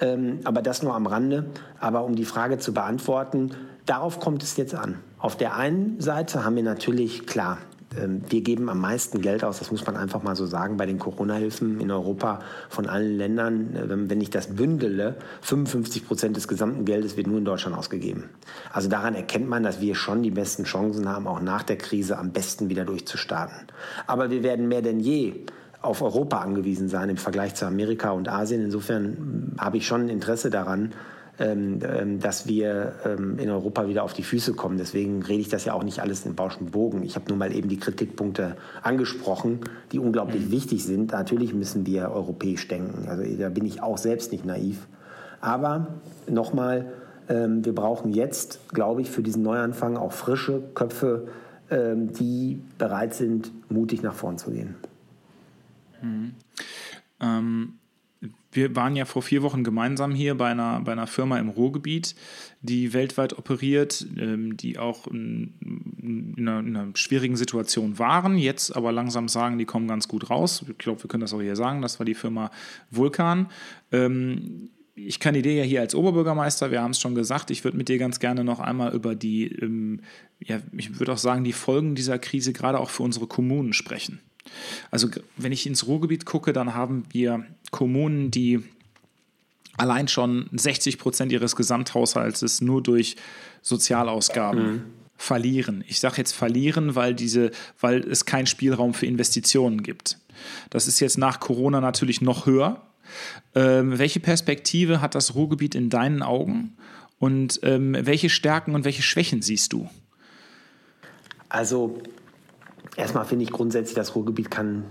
ähm, 0.00 0.40
aber 0.44 0.62
das 0.62 0.82
nur 0.82 0.94
am 0.94 1.06
Rande. 1.06 1.46
Aber 1.80 2.04
um 2.04 2.14
die 2.14 2.24
Frage 2.24 2.58
zu 2.58 2.72
beantworten, 2.72 3.50
darauf 3.86 4.20
kommt 4.20 4.42
es 4.42 4.56
jetzt 4.56 4.74
an. 4.74 4.98
Auf 5.18 5.36
der 5.36 5.56
einen 5.56 6.00
Seite 6.00 6.44
haben 6.44 6.56
wir 6.56 6.62
natürlich, 6.62 7.26
klar, 7.26 7.58
ähm, 8.00 8.22
wir 8.28 8.40
geben 8.40 8.68
am 8.68 8.80
meisten 8.80 9.20
Geld 9.20 9.44
aus, 9.44 9.58
das 9.58 9.70
muss 9.70 9.86
man 9.86 9.96
einfach 9.96 10.22
mal 10.22 10.36
so 10.36 10.46
sagen, 10.46 10.76
bei 10.76 10.86
den 10.86 10.98
Corona-Hilfen 10.98 11.80
in 11.80 11.90
Europa 11.90 12.40
von 12.68 12.86
allen 12.86 13.16
Ländern. 13.16 13.74
Äh, 13.74 14.10
wenn 14.10 14.20
ich 14.20 14.30
das 14.30 14.48
bündele, 14.48 15.16
55 15.42 16.06
Prozent 16.06 16.36
des 16.36 16.48
gesamten 16.48 16.84
Geldes 16.84 17.16
wird 17.16 17.26
nur 17.26 17.38
in 17.38 17.44
Deutschland 17.44 17.76
ausgegeben. 17.76 18.30
Also 18.72 18.88
daran 18.88 19.14
erkennt 19.14 19.48
man, 19.48 19.62
dass 19.62 19.80
wir 19.80 19.94
schon 19.94 20.22
die 20.22 20.30
besten 20.30 20.64
Chancen 20.64 21.08
haben, 21.08 21.26
auch 21.26 21.40
nach 21.40 21.62
der 21.62 21.76
Krise 21.76 22.18
am 22.18 22.32
besten 22.32 22.68
wieder 22.68 22.84
durchzustarten. 22.84 23.66
Aber 24.06 24.30
wir 24.30 24.42
werden 24.42 24.68
mehr 24.68 24.82
denn 24.82 25.00
je 25.00 25.46
auf 25.84 26.02
Europa 26.02 26.38
angewiesen 26.38 26.88
sein 26.88 27.08
im 27.10 27.16
Vergleich 27.16 27.54
zu 27.54 27.66
Amerika 27.66 28.10
und 28.10 28.28
Asien. 28.28 28.62
Insofern 28.62 29.54
habe 29.58 29.76
ich 29.76 29.86
schon 29.86 30.02
ein 30.02 30.08
Interesse 30.08 30.50
daran, 30.50 30.92
ähm, 31.36 31.80
ähm, 31.82 32.20
dass 32.20 32.46
wir 32.46 32.92
ähm, 33.04 33.40
in 33.40 33.50
Europa 33.50 33.88
wieder 33.88 34.04
auf 34.04 34.12
die 34.12 34.22
Füße 34.22 34.54
kommen. 34.54 34.78
Deswegen 34.78 35.20
rede 35.20 35.40
ich 35.40 35.48
das 35.48 35.64
ja 35.64 35.72
auch 35.72 35.82
nicht 35.82 35.98
alles 35.98 36.24
in 36.24 36.36
Bauschen 36.36 36.70
Bogen. 36.70 37.02
Ich 37.02 37.16
habe 37.16 37.28
nur 37.28 37.36
mal 37.36 37.52
eben 37.52 37.68
die 37.68 37.78
Kritikpunkte 37.78 38.56
angesprochen, 38.82 39.58
die 39.90 39.98
unglaublich 39.98 40.46
mhm. 40.46 40.50
wichtig 40.52 40.84
sind. 40.84 41.10
Natürlich 41.10 41.52
müssen 41.52 41.86
wir 41.86 42.12
europäisch 42.12 42.68
denken. 42.68 43.08
Also 43.08 43.24
da 43.36 43.48
bin 43.48 43.66
ich 43.66 43.82
auch 43.82 43.98
selbst 43.98 44.30
nicht 44.30 44.44
naiv. 44.44 44.86
Aber 45.40 45.88
nochmal, 46.26 46.86
wir 47.28 47.74
brauchen 47.74 48.12
jetzt, 48.12 48.60
glaube 48.68 49.02
ich, 49.02 49.10
für 49.10 49.22
diesen 49.22 49.42
Neuanfang 49.42 49.98
auch 49.98 50.12
frische 50.12 50.62
Köpfe, 50.74 51.28
die 51.70 52.62
bereit 52.78 53.12
sind, 53.12 53.50
mutig 53.68 54.02
nach 54.02 54.14
vorn 54.14 54.38
zu 54.38 54.52
gehen. 54.52 54.76
Mhm. 56.04 56.34
Ähm, 57.20 57.72
wir 58.52 58.74
waren 58.76 58.96
ja 58.96 59.04
vor 59.04 59.22
vier 59.22 59.42
Wochen 59.42 59.64
gemeinsam 59.64 60.14
hier 60.14 60.36
bei 60.36 60.50
einer, 60.50 60.80
bei 60.80 60.92
einer 60.92 61.06
Firma 61.06 61.38
im 61.38 61.48
Ruhrgebiet, 61.48 62.14
die 62.62 62.92
weltweit 62.92 63.36
operiert, 63.36 64.06
ähm, 64.16 64.56
die 64.56 64.78
auch 64.78 65.06
in, 65.08 65.54
in, 66.00 66.34
einer, 66.38 66.60
in, 66.60 66.76
einer, 66.76 66.88
schwierigen 66.94 67.36
Situation 67.36 67.98
waren, 67.98 68.38
jetzt 68.38 68.74
aber 68.74 68.92
langsam 68.92 69.28
sagen, 69.28 69.58
die 69.58 69.64
kommen 69.64 69.88
ganz 69.88 70.08
gut 70.08 70.30
raus. 70.30 70.64
Ich 70.68 70.78
glaube, 70.78 71.02
wir 71.02 71.08
können 71.08 71.22
das 71.22 71.34
auch 71.34 71.40
hier 71.40 71.56
sagen. 71.56 71.82
Das 71.82 71.98
war 71.98 72.06
die 72.06 72.14
Firma 72.14 72.50
Vulkan. 72.90 73.48
Ähm, 73.92 74.70
ich 74.94 75.18
kandidiere 75.18 75.56
ja 75.56 75.64
hier 75.64 75.80
als 75.80 75.94
Oberbürgermeister, 75.94 76.70
wir 76.70 76.80
haben 76.80 76.92
es 76.92 77.00
schon 77.00 77.16
gesagt. 77.16 77.50
Ich 77.50 77.64
würde 77.64 77.76
mit 77.76 77.88
dir 77.88 77.98
ganz 77.98 78.20
gerne 78.20 78.44
noch 78.44 78.60
einmal 78.60 78.94
über 78.94 79.16
die, 79.16 79.48
ähm, 79.48 80.00
ja, 80.38 80.60
ich 80.76 81.00
würde 81.00 81.12
auch 81.12 81.18
sagen, 81.18 81.42
die 81.42 81.52
Folgen 81.52 81.96
dieser 81.96 82.18
Krise 82.20 82.52
gerade 82.52 82.78
auch 82.78 82.90
für 82.90 83.02
unsere 83.02 83.26
Kommunen 83.26 83.72
sprechen. 83.72 84.20
Also 84.90 85.08
wenn 85.36 85.52
ich 85.52 85.66
ins 85.66 85.86
Ruhrgebiet 85.86 86.26
gucke, 86.26 86.52
dann 86.52 86.74
haben 86.74 87.04
wir 87.10 87.44
Kommunen, 87.70 88.30
die 88.30 88.62
allein 89.76 90.08
schon 90.08 90.48
60 90.52 90.98
Prozent 90.98 91.32
ihres 91.32 91.56
Gesamthaushaltes 91.56 92.60
nur 92.60 92.82
durch 92.82 93.16
Sozialausgaben 93.62 94.72
mhm. 94.72 94.82
verlieren. 95.16 95.84
Ich 95.88 96.00
sage 96.00 96.16
jetzt 96.18 96.32
verlieren, 96.32 96.94
weil, 96.94 97.14
diese, 97.14 97.50
weil 97.80 98.00
es 98.00 98.24
keinen 98.24 98.46
Spielraum 98.46 98.94
für 98.94 99.06
Investitionen 99.06 99.82
gibt. 99.82 100.18
Das 100.70 100.86
ist 100.86 101.00
jetzt 101.00 101.18
nach 101.18 101.40
Corona 101.40 101.80
natürlich 101.80 102.20
noch 102.20 102.46
höher. 102.46 102.82
Ähm, 103.54 103.98
welche 103.98 104.20
Perspektive 104.20 105.00
hat 105.00 105.14
das 105.14 105.34
Ruhrgebiet 105.34 105.74
in 105.74 105.90
deinen 105.90 106.22
Augen 106.22 106.76
und 107.18 107.60
ähm, 107.62 107.96
welche 107.98 108.28
Stärken 108.28 108.74
und 108.74 108.84
welche 108.84 109.02
Schwächen 109.02 109.42
siehst 109.42 109.72
du? 109.72 109.88
Also 111.48 112.02
Erstmal 112.96 113.24
finde 113.24 113.44
ich 113.44 113.50
grundsätzlich, 113.50 113.94
das 113.94 114.14
Ruhrgebiet 114.14 114.50
kann 114.50 114.84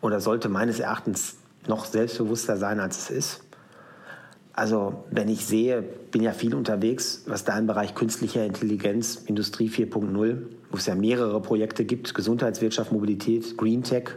oder 0.00 0.20
sollte 0.20 0.48
meines 0.48 0.80
Erachtens 0.80 1.36
noch 1.66 1.84
selbstbewusster 1.84 2.56
sein, 2.56 2.80
als 2.80 2.98
es 2.98 3.10
ist. 3.10 3.40
Also 4.52 5.04
wenn 5.10 5.28
ich 5.28 5.46
sehe, 5.46 5.82
bin 5.82 6.22
ja 6.22 6.32
viel 6.32 6.54
unterwegs, 6.54 7.24
was 7.26 7.44
da 7.44 7.58
im 7.58 7.66
Bereich 7.66 7.94
künstlicher 7.94 8.44
Intelligenz, 8.44 9.16
Industrie 9.26 9.68
4.0, 9.68 10.38
wo 10.70 10.76
es 10.76 10.86
ja 10.86 10.94
mehrere 10.94 11.40
Projekte 11.40 11.84
gibt, 11.84 12.14
Gesundheitswirtschaft, 12.14 12.92
Mobilität, 12.92 13.56
Green 13.56 13.82
Tech, 13.82 14.16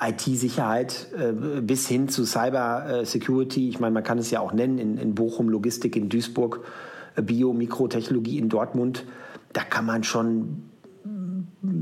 IT-Sicherheit 0.00 1.08
äh, 1.16 1.60
bis 1.60 1.88
hin 1.88 2.08
zu 2.08 2.24
Cyber 2.24 3.02
äh, 3.02 3.06
Security. 3.06 3.68
Ich 3.68 3.78
meine, 3.78 3.94
man 3.94 4.02
kann 4.02 4.18
es 4.18 4.30
ja 4.30 4.40
auch 4.40 4.52
nennen, 4.52 4.78
in, 4.78 4.98
in 4.98 5.14
Bochum 5.14 5.48
Logistik, 5.48 5.96
in 5.96 6.08
Duisburg 6.08 6.60
äh, 7.14 7.22
Bio, 7.22 7.52
Mikrotechnologie 7.52 8.38
in 8.38 8.48
Dortmund. 8.48 9.04
Da 9.52 9.62
kann 9.62 9.86
man 9.86 10.02
schon 10.02 10.64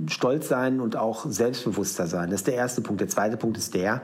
stolz 0.08 0.48
sein 0.48 0.80
und 0.80 0.96
auch 0.96 1.26
selbstbewusster 1.28 2.06
sein. 2.06 2.30
Das 2.30 2.40
ist 2.40 2.46
der 2.46 2.54
erste 2.54 2.80
Punkt. 2.80 3.00
Der 3.00 3.08
zweite 3.08 3.36
Punkt 3.36 3.56
ist 3.56 3.74
der, 3.74 4.02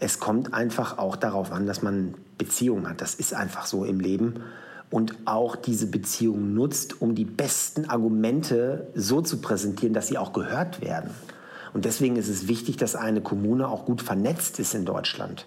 es 0.00 0.20
kommt 0.20 0.54
einfach 0.54 0.98
auch 0.98 1.16
darauf 1.16 1.52
an, 1.52 1.66
dass 1.66 1.82
man 1.82 2.14
Beziehungen 2.36 2.88
hat. 2.88 3.00
Das 3.00 3.14
ist 3.14 3.34
einfach 3.34 3.66
so 3.66 3.84
im 3.84 4.00
Leben. 4.00 4.34
Und 4.90 5.14
auch 5.26 5.54
diese 5.54 5.86
Beziehung 5.86 6.54
nutzt, 6.54 7.02
um 7.02 7.14
die 7.14 7.24
besten 7.24 7.90
Argumente 7.90 8.86
so 8.94 9.20
zu 9.20 9.40
präsentieren, 9.40 9.92
dass 9.92 10.06
sie 10.06 10.18
auch 10.18 10.32
gehört 10.32 10.80
werden. 10.80 11.10
Und 11.74 11.84
deswegen 11.84 12.16
ist 12.16 12.28
es 12.28 12.48
wichtig, 12.48 12.78
dass 12.78 12.96
eine 12.96 13.20
Kommune 13.20 13.68
auch 13.68 13.84
gut 13.84 14.00
vernetzt 14.00 14.58
ist 14.58 14.74
in 14.74 14.86
Deutschland. 14.86 15.46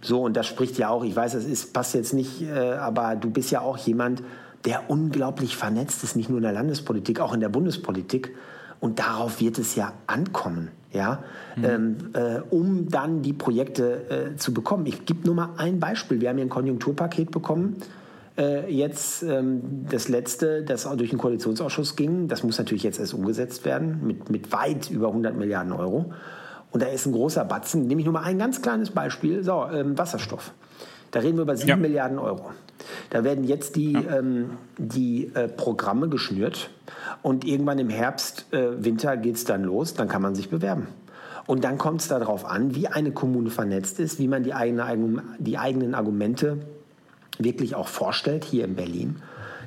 So, 0.00 0.22
und 0.22 0.36
das 0.36 0.46
spricht 0.46 0.78
ja 0.78 0.90
auch, 0.90 1.02
ich 1.02 1.16
weiß, 1.16 1.32
das 1.32 1.44
ist, 1.44 1.72
passt 1.72 1.94
jetzt 1.94 2.14
nicht, 2.14 2.42
äh, 2.42 2.74
aber 2.74 3.16
du 3.16 3.30
bist 3.30 3.50
ja 3.50 3.60
auch 3.60 3.76
jemand, 3.76 4.22
der 4.64 4.88
unglaublich 4.88 5.56
vernetzt 5.56 6.04
ist, 6.04 6.14
nicht 6.14 6.28
nur 6.28 6.38
in 6.38 6.44
der 6.44 6.52
Landespolitik, 6.52 7.20
auch 7.20 7.34
in 7.34 7.40
der 7.40 7.48
Bundespolitik. 7.48 8.34
Und 8.80 8.98
darauf 8.98 9.40
wird 9.40 9.58
es 9.58 9.74
ja 9.74 9.92
ankommen, 10.06 10.70
ja, 10.92 11.22
mhm. 11.56 11.64
ähm, 11.64 11.96
äh, 12.14 12.40
um 12.50 12.88
dann 12.88 13.22
die 13.22 13.32
Projekte 13.32 14.32
äh, 14.32 14.36
zu 14.36 14.54
bekommen. 14.54 14.86
Ich 14.86 15.04
gebe 15.04 15.26
nur 15.26 15.34
mal 15.34 15.50
ein 15.56 15.80
Beispiel. 15.80 16.20
Wir 16.20 16.28
haben 16.28 16.36
hier 16.36 16.46
ein 16.46 16.50
Konjunkturpaket 16.50 17.30
bekommen 17.30 17.76
äh, 18.38 18.72
jetzt 18.72 19.22
ähm, 19.24 19.86
das 19.90 20.08
letzte, 20.08 20.62
das 20.62 20.88
durch 20.96 21.10
den 21.10 21.18
Koalitionsausschuss 21.18 21.96
ging. 21.96 22.28
Das 22.28 22.44
muss 22.44 22.56
natürlich 22.56 22.84
jetzt 22.84 23.00
erst 23.00 23.12
umgesetzt 23.12 23.64
werden 23.64 24.06
mit, 24.06 24.30
mit 24.30 24.52
weit 24.52 24.90
über 24.90 25.08
100 25.08 25.36
Milliarden 25.36 25.72
Euro. 25.72 26.12
Und 26.70 26.82
da 26.82 26.86
ist 26.86 27.06
ein 27.06 27.12
großer 27.12 27.44
Batzen. 27.44 27.86
Nehme 27.86 28.00
ich 28.00 28.04
nur 28.04 28.14
mal 28.14 28.22
ein 28.22 28.38
ganz 28.38 28.62
kleines 28.62 28.90
Beispiel. 28.90 29.42
So, 29.42 29.66
ähm, 29.72 29.98
Wasserstoff. 29.98 30.52
Da 31.10 31.20
reden 31.20 31.36
wir 31.36 31.42
über 31.42 31.56
7 31.56 31.68
ja. 31.68 31.76
Milliarden 31.76 32.18
Euro. 32.18 32.50
Da 33.10 33.24
werden 33.24 33.44
jetzt 33.44 33.76
die, 33.76 33.92
ja. 33.92 34.18
ähm, 34.18 34.50
die 34.76 35.30
äh, 35.34 35.48
Programme 35.48 36.08
geschnürt 36.08 36.70
und 37.22 37.44
irgendwann 37.44 37.78
im 37.78 37.88
Herbst, 37.88 38.46
äh, 38.52 38.84
Winter 38.84 39.16
geht 39.16 39.36
es 39.36 39.44
dann 39.44 39.64
los, 39.64 39.94
dann 39.94 40.08
kann 40.08 40.22
man 40.22 40.34
sich 40.34 40.50
bewerben. 40.50 40.88
Und 41.46 41.64
dann 41.64 41.78
kommt 41.78 42.02
es 42.02 42.08
darauf 42.08 42.44
an, 42.44 42.74
wie 42.74 42.88
eine 42.88 43.10
Kommune 43.10 43.50
vernetzt 43.50 43.98
ist, 44.00 44.18
wie 44.18 44.28
man 44.28 44.42
die, 44.42 44.52
eigene, 44.52 45.22
die 45.38 45.56
eigenen 45.56 45.94
Argumente 45.94 46.58
wirklich 47.38 47.74
auch 47.74 47.88
vorstellt 47.88 48.44
hier 48.44 48.64
in 48.64 48.74
Berlin, 48.74 49.16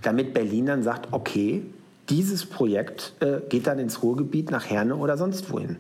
damit 0.04 0.34
Berlin 0.34 0.68
dann 0.68 0.84
sagt, 0.84 1.08
okay, 1.12 1.64
dieses 2.10 2.46
Projekt 2.46 3.14
äh, 3.20 3.40
geht 3.50 3.68
dann 3.68 3.80
ins 3.80 4.04
Ruhrgebiet 4.04 4.52
nach 4.52 4.70
Herne 4.70 4.96
oder 4.96 5.18
sonst 5.18 5.52
wohin. 5.52 5.78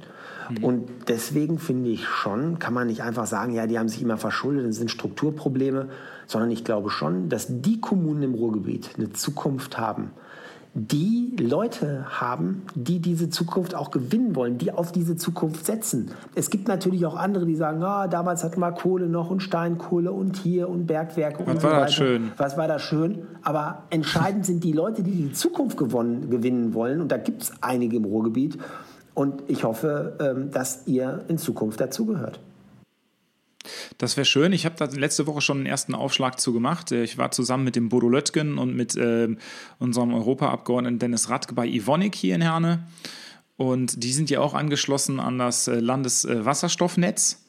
Mhm. 0.59 0.63
Und 0.63 0.89
deswegen 1.07 1.59
finde 1.59 1.89
ich 1.89 2.05
schon, 2.05 2.59
kann 2.59 2.73
man 2.73 2.87
nicht 2.87 3.03
einfach 3.03 3.25
sagen, 3.25 3.53
ja, 3.53 3.67
die 3.67 3.79
haben 3.79 3.89
sich 3.89 4.01
immer 4.01 4.17
verschuldet, 4.17 4.67
das 4.67 4.77
sind 4.77 4.91
Strukturprobleme, 4.91 5.89
sondern 6.27 6.51
ich 6.51 6.63
glaube 6.63 6.89
schon, 6.89 7.29
dass 7.29 7.47
die 7.49 7.81
Kommunen 7.81 8.23
im 8.23 8.33
Ruhrgebiet 8.33 8.91
eine 8.97 9.11
Zukunft 9.11 9.77
haben, 9.77 10.11
die 10.73 11.35
Leute 11.37 12.05
haben, 12.09 12.61
die 12.75 12.99
diese 12.99 13.29
Zukunft 13.29 13.75
auch 13.75 13.91
gewinnen 13.91 14.37
wollen, 14.37 14.57
die 14.57 14.71
auf 14.71 14.93
diese 14.93 15.17
Zukunft 15.17 15.65
setzen. 15.65 16.11
Es 16.33 16.49
gibt 16.49 16.69
natürlich 16.69 17.05
auch 17.05 17.17
andere, 17.17 17.45
die 17.45 17.57
sagen, 17.57 17.83
ah, 17.83 18.07
damals 18.07 18.45
hatten 18.45 18.61
wir 18.61 18.71
Kohle 18.71 19.09
noch 19.09 19.29
und 19.29 19.41
Steinkohle 19.41 20.13
und 20.13 20.37
hier 20.37 20.69
und 20.69 20.87
Bergwerke 20.87 21.45
Was 21.45 21.55
und 21.55 21.61
so 21.61 21.67
war 21.67 21.73
weiter. 21.73 21.85
Das 21.85 21.93
schön. 21.93 22.31
Was 22.37 22.57
war 22.57 22.69
da 22.69 22.79
schön? 22.79 23.27
Aber 23.43 23.83
entscheidend 23.89 24.45
sind 24.45 24.63
die 24.63 24.71
Leute, 24.71 25.03
die 25.03 25.11
die 25.11 25.33
Zukunft 25.33 25.77
gewonnen, 25.77 26.29
gewinnen 26.29 26.73
wollen. 26.73 27.01
Und 27.01 27.11
da 27.11 27.17
gibt 27.17 27.43
es 27.43 27.53
einige 27.59 27.97
im 27.97 28.05
Ruhrgebiet. 28.05 28.57
Und 29.13 29.43
ich 29.47 29.63
hoffe, 29.63 30.17
ähm, 30.19 30.51
dass 30.51 30.87
ihr 30.87 31.25
in 31.27 31.37
Zukunft 31.37 31.79
dazugehört. 31.79 32.39
Das 33.97 34.17
wäre 34.17 34.25
schön. 34.25 34.53
Ich 34.53 34.65
habe 34.65 34.75
da 34.77 34.85
letzte 34.85 35.27
Woche 35.27 35.41
schon 35.41 35.57
einen 35.57 35.65
ersten 35.65 35.93
Aufschlag 35.93 36.39
zu 36.39 36.53
gemacht. 36.53 36.91
Äh, 36.91 37.03
ich 37.03 37.17
war 37.17 37.31
zusammen 37.31 37.63
mit 37.63 37.75
dem 37.75 37.89
Bodo 37.89 38.09
Löttgen 38.09 38.57
und 38.57 38.75
mit 38.75 38.95
äh, 38.95 39.27
unserem 39.79 40.13
Europaabgeordneten 40.13 40.99
Dennis 40.99 41.29
Radke 41.29 41.53
bei 41.53 41.67
Ivonik 41.67 42.15
hier 42.15 42.35
in 42.35 42.41
Herne. 42.41 42.83
Und 43.57 44.03
die 44.03 44.13
sind 44.13 44.29
ja 44.29 44.39
auch 44.39 44.53
angeschlossen 44.53 45.19
an 45.19 45.37
das 45.37 45.67
äh, 45.67 45.79
Landeswasserstoffnetz. 45.79 47.43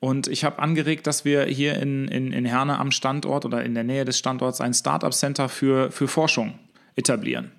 Und 0.00 0.28
ich 0.28 0.44
habe 0.44 0.58
angeregt, 0.58 1.06
dass 1.06 1.24
wir 1.24 1.44
hier 1.44 1.76
in, 1.76 2.08
in, 2.08 2.32
in 2.32 2.44
Herne 2.44 2.78
am 2.78 2.90
Standort 2.90 3.44
oder 3.44 3.62
in 3.62 3.74
der 3.74 3.84
Nähe 3.84 4.04
des 4.04 4.18
Standorts 4.18 4.60
ein 4.60 4.72
Startup-Center 4.72 5.48
für, 5.48 5.90
für 5.90 6.08
Forschung 6.08 6.58
etablieren. 6.96 7.52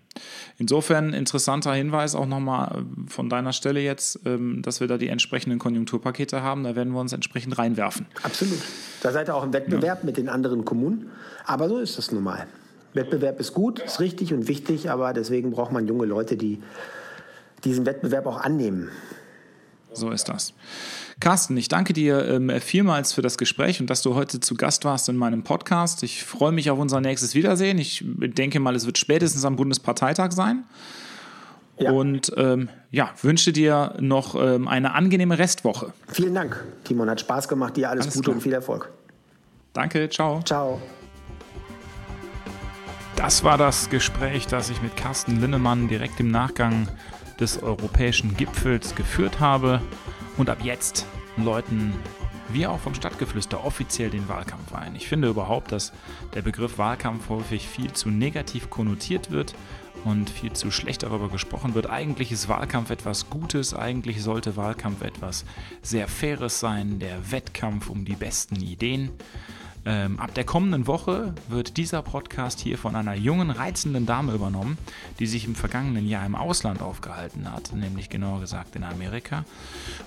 Insofern 0.58 1.14
interessanter 1.14 1.74
Hinweis 1.74 2.16
auch 2.16 2.26
nochmal 2.26 2.84
äh, 2.84 3.10
von 3.10 3.30
deiner 3.30 3.54
Stelle 3.54 3.80
jetzt, 3.80 4.20
ähm, 4.26 4.62
dass 4.62 4.80
wir 4.80 4.88
da 4.88 4.98
die 4.98 5.08
entsprechenden 5.08 5.60
Konjunkturpakete 5.60 6.42
haben. 6.42 6.64
Da 6.64 6.76
werden 6.76 6.94
wir 6.94 7.00
uns 7.00 7.14
entsprechend 7.14 7.58
reinwerfen. 7.58 8.06
Absolut. 8.24 8.60
Da 9.02 9.12
seid 9.12 9.30
ihr 9.30 9.36
auch 9.36 9.44
im 9.44 9.54
Wettbewerb 9.54 10.00
ja. 10.00 10.06
mit 10.06 10.18
den 10.18 10.30
anderen 10.30 10.66
Kommunen. 10.66 11.10
Aber 11.46 11.68
so 11.70 11.80
ist 11.80 11.98
es 11.98 12.12
nun 12.12 12.24
mal. 12.24 12.48
Wettbewerb 12.94 13.40
ist 13.40 13.54
gut, 13.54 13.80
ist 13.80 14.00
richtig 14.00 14.34
und 14.34 14.48
wichtig, 14.48 14.90
aber 14.90 15.14
deswegen 15.14 15.52
braucht 15.52 15.72
man 15.72 15.88
junge 15.88 16.06
Leute, 16.06 16.36
die 16.36 16.62
diesen 17.64 17.86
Wettbewerb 17.86 18.26
auch 18.26 18.42
annehmen. 18.42 18.90
So 19.94 20.10
ist 20.10 20.30
das. 20.30 20.54
Carsten, 21.20 21.58
ich 21.58 21.68
danke 21.68 21.94
dir 21.94 22.28
ähm, 22.28 22.50
vielmals 22.62 23.14
für 23.14 23.22
das 23.22 23.38
Gespräch 23.38 23.82
und 23.82 23.90
dass 23.90 24.02
du 24.02 24.16
heute 24.16 24.40
zu 24.40 24.56
Gast 24.56 24.86
warst 24.86 25.10
in 25.10 25.18
meinem 25.18 25.44
Podcast. 25.44 26.04
Ich 26.04 26.24
freue 26.24 26.52
mich 26.52 26.70
auf 26.72 26.80
unser 26.80 27.02
nächstes 27.02 27.36
Wiedersehen. 27.36 27.78
Ich 27.78 28.04
denke 28.06 28.60
mal, 28.60 28.76
es 28.76 28.86
wird 28.86 28.98
spätestens 28.98 29.44
am 29.44 29.56
Bundesparteitag 29.56 30.32
sein. 30.32 30.64
Ja. 31.78 31.92
Und 31.92 32.32
ähm, 32.38 32.70
ja, 32.92 33.12
wünsche 33.22 33.52
dir 33.52 33.96
noch 34.00 34.36
ähm, 34.36 34.68
eine 34.68 34.94
angenehme 34.94 35.38
Restwoche. 35.38 35.94
Vielen 36.08 36.36
Dank, 36.36 36.64
Timon. 36.84 37.10
Hat 37.10 37.20
Spaß 37.20 37.48
gemacht. 37.48 37.76
Dir 37.76 37.90
alles, 37.90 38.06
alles 38.06 38.16
Gute 38.16 38.26
klar. 38.26 38.36
und 38.36 38.42
viel 38.42 38.54
Erfolg. 38.54 38.90
Danke, 39.74 40.10
ciao. 40.10 40.42
Ciao. 40.44 40.82
Das 43.16 43.44
war 43.44 43.58
das 43.58 43.90
Gespräch, 43.90 44.48
das 44.48 44.70
ich 44.70 44.82
mit 44.82 44.96
Carsten 44.96 45.40
Linnemann 45.42 45.88
direkt 45.88 46.20
im 46.20 46.32
Nachgang 46.32 46.88
des 47.40 47.62
europäischen 47.62 48.36
Gipfels 48.36 48.96
geführt 48.96 49.40
habe 49.40 49.82
und 50.38 50.50
ab 50.50 50.60
jetzt 50.64 51.06
läuten 51.38 51.94
wir 52.50 52.72
auch 52.72 52.80
vom 52.80 52.94
Stadtgeflüster 52.94 53.64
offiziell 53.64 54.10
den 54.10 54.28
Wahlkampf 54.28 54.74
ein. 54.74 54.96
Ich 54.96 55.08
finde 55.08 55.30
überhaupt, 55.30 55.72
dass 55.72 55.94
der 56.34 56.42
Begriff 56.42 56.78
Wahlkampf 56.78 57.30
häufig 57.30 57.68
viel 57.68 57.94
zu 57.94 58.10
negativ 58.10 58.70
konnotiert 58.70 59.32
wird 59.32 59.56
und 60.04 60.30
viel 60.30 60.54
zu 60.54 60.72
schlecht 60.72 61.04
darüber 61.04 61.30
gesprochen 61.30 61.76
wird. 61.76 61.90
Eigentlich 61.90 62.32
ist 62.32 62.50
Wahlkampf 62.50 62.90
etwas 62.90 63.30
Gutes, 63.30 63.74
eigentlich 63.74 64.22
sollte 64.22 64.58
Wahlkampf 64.58 65.02
etwas 65.02 65.46
sehr 65.82 66.08
Faires 66.08 66.60
sein, 66.60 67.00
der 67.00 67.32
Wettkampf 67.32 67.90
um 67.90 68.06
die 68.06 68.16
besten 68.16 68.58
Ideen. 68.58 69.12
Ähm, 69.84 70.20
ab 70.20 70.34
der 70.36 70.44
kommenden 70.44 70.86
Woche 70.86 71.34
wird 71.50 71.78
dieser 71.78 72.04
Podcast 72.04 72.60
hier 72.60 72.78
von 72.78 72.96
einer 72.96 73.16
jungen, 73.16 73.50
reizenden 73.50 74.06
Dame 74.06 74.34
übernommen, 74.34 74.78
die 75.20 75.26
sich 75.26 75.46
im 75.46 75.56
vergangenen 75.56 76.08
Jahr 76.08 76.26
im 76.26 76.36
Ausland 76.36 76.82
aufgehalten 76.82 77.52
hat, 77.52 77.74
nämlich 77.74 78.10
genauer 78.10 78.42
gesagt 78.42 78.76
in 78.76 78.84
Amerika, 78.84 79.44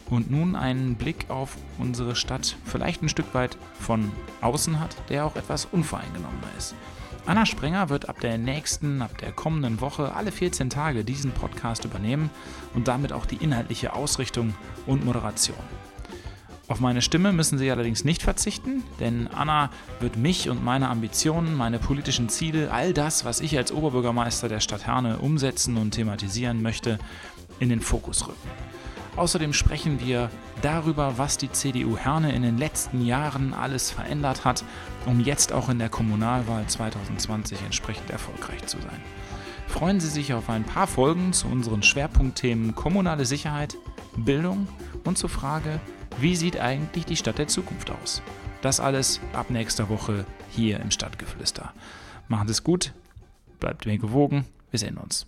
und 0.09 0.31
nun 0.31 0.55
einen 0.55 0.95
Blick 0.95 1.29
auf 1.29 1.57
unsere 1.79 2.15
Stadt 2.15 2.57
vielleicht 2.65 3.03
ein 3.03 3.09
Stück 3.09 3.35
weit 3.35 3.57
von 3.81 4.13
außen 4.43 4.79
hat, 4.79 4.97
der 5.09 5.27
auch 5.27 5.35
etwas 5.35 5.65
unvoreingenommener 5.65 6.49
ist. 6.57 6.77
Anna 7.27 7.47
Sprenger 7.47 7.89
wird 7.89 8.09
ab 8.09 8.21
der 8.21 8.39
nächsten, 8.39 9.03
ab 9.03 9.17
der 9.19 9.33
kommenden 9.33 9.81
Woche 9.81 10.15
alle 10.15 10.31
14 10.31 10.71
Tage 10.71 11.05
diesen 11.05 11.33
Podcast 11.33 11.85
übernehmen 11.85 12.31
und 12.75 12.87
damit 12.87 13.13
auch 13.13 13.25
die 13.27 13.37
inhaltliche 13.37 13.95
Ausrichtung 13.95 14.55
und 14.87 15.05
Moderation. 15.05 15.57
Auf 16.67 16.81
meine 16.81 17.03
Stimme 17.03 17.33
müssen 17.33 17.59
Sie 17.59 17.71
allerdings 17.71 18.05
nicht 18.05 18.23
verzichten, 18.23 18.85
denn 18.99 19.29
Anna 19.29 19.69
wird 20.01 20.17
mich 20.17 20.49
und 20.49 20.65
meine 20.65 20.89
Ambitionen, 20.89 21.55
meine 21.55 21.79
politischen 21.79 22.31
Ziele, 22.31 22.73
all 22.73 22.95
das, 22.95 23.27
was 23.27 23.41
ich 23.41 23.59
als 23.59 23.71
Oberbürgermeister 23.71 24.49
der 24.49 24.61
Stadt 24.61 24.87
Herne 24.87 25.19
umsetzen 25.19 25.77
und 25.77 25.91
thematisieren 25.91 26.63
möchte, 26.63 26.99
in 27.59 27.69
den 27.69 27.83
Fokus 27.83 28.27
rücken. 28.27 28.49
Außerdem 29.17 29.53
sprechen 29.53 30.01
wir 30.01 30.31
darüber, 30.63 31.19
was 31.19 31.37
die 31.37 31.53
CDU 31.53 31.99
Herne 31.99 32.35
in 32.35 32.43
den 32.43 32.57
letzten 32.57 33.05
Jahren 33.05 33.53
alles 33.53 33.91
verändert 33.91 34.47
hat, 34.47 34.65
um 35.05 35.21
jetzt 35.21 35.53
auch 35.53 35.69
in 35.69 35.79
der 35.79 35.91
Kommunalwahl 35.91 36.67
2020 36.67 37.61
entsprechend 37.63 38.09
erfolgreich 38.09 38.65
zu 38.67 38.79
sein. 38.81 39.03
Freuen 39.69 40.01
Sie 40.01 40.09
sich 40.09 40.33
auf 40.33 40.49
ein 40.49 40.65
paar 40.65 40.87
Folgen 40.87 41.35
zu 41.35 41.47
unseren 41.47 41.83
Schwerpunktthemen 41.83 42.75
kommunale 42.75 43.27
Sicherheit, 43.27 43.77
Bildung 44.17 44.67
und 45.05 45.19
zur 45.19 45.31
Frage, 45.31 45.81
wie 46.19 46.37
sieht 46.37 46.61
eigentlich 46.61 47.07
die 47.07 47.17
Stadt 47.17 47.39
der 47.39 47.49
Zukunft 47.49 47.91
aus? 47.91 48.23
Das 48.63 48.81
alles 48.81 49.21
ab 49.33 49.51
nächster 49.51 49.89
Woche 49.89 50.25
hier 50.51 50.81
im 50.81 50.91
Stadtgeflüster. 50.91 51.73
Machen 52.29 52.49
Sie 52.49 52.53
es 52.53 52.65
gut, 52.65 52.93
bleibt 53.61 53.87
mir 53.87 53.99
gewogen, 53.99 54.47
wir 54.71 54.79
sehen 54.79 54.97
uns. 54.97 55.27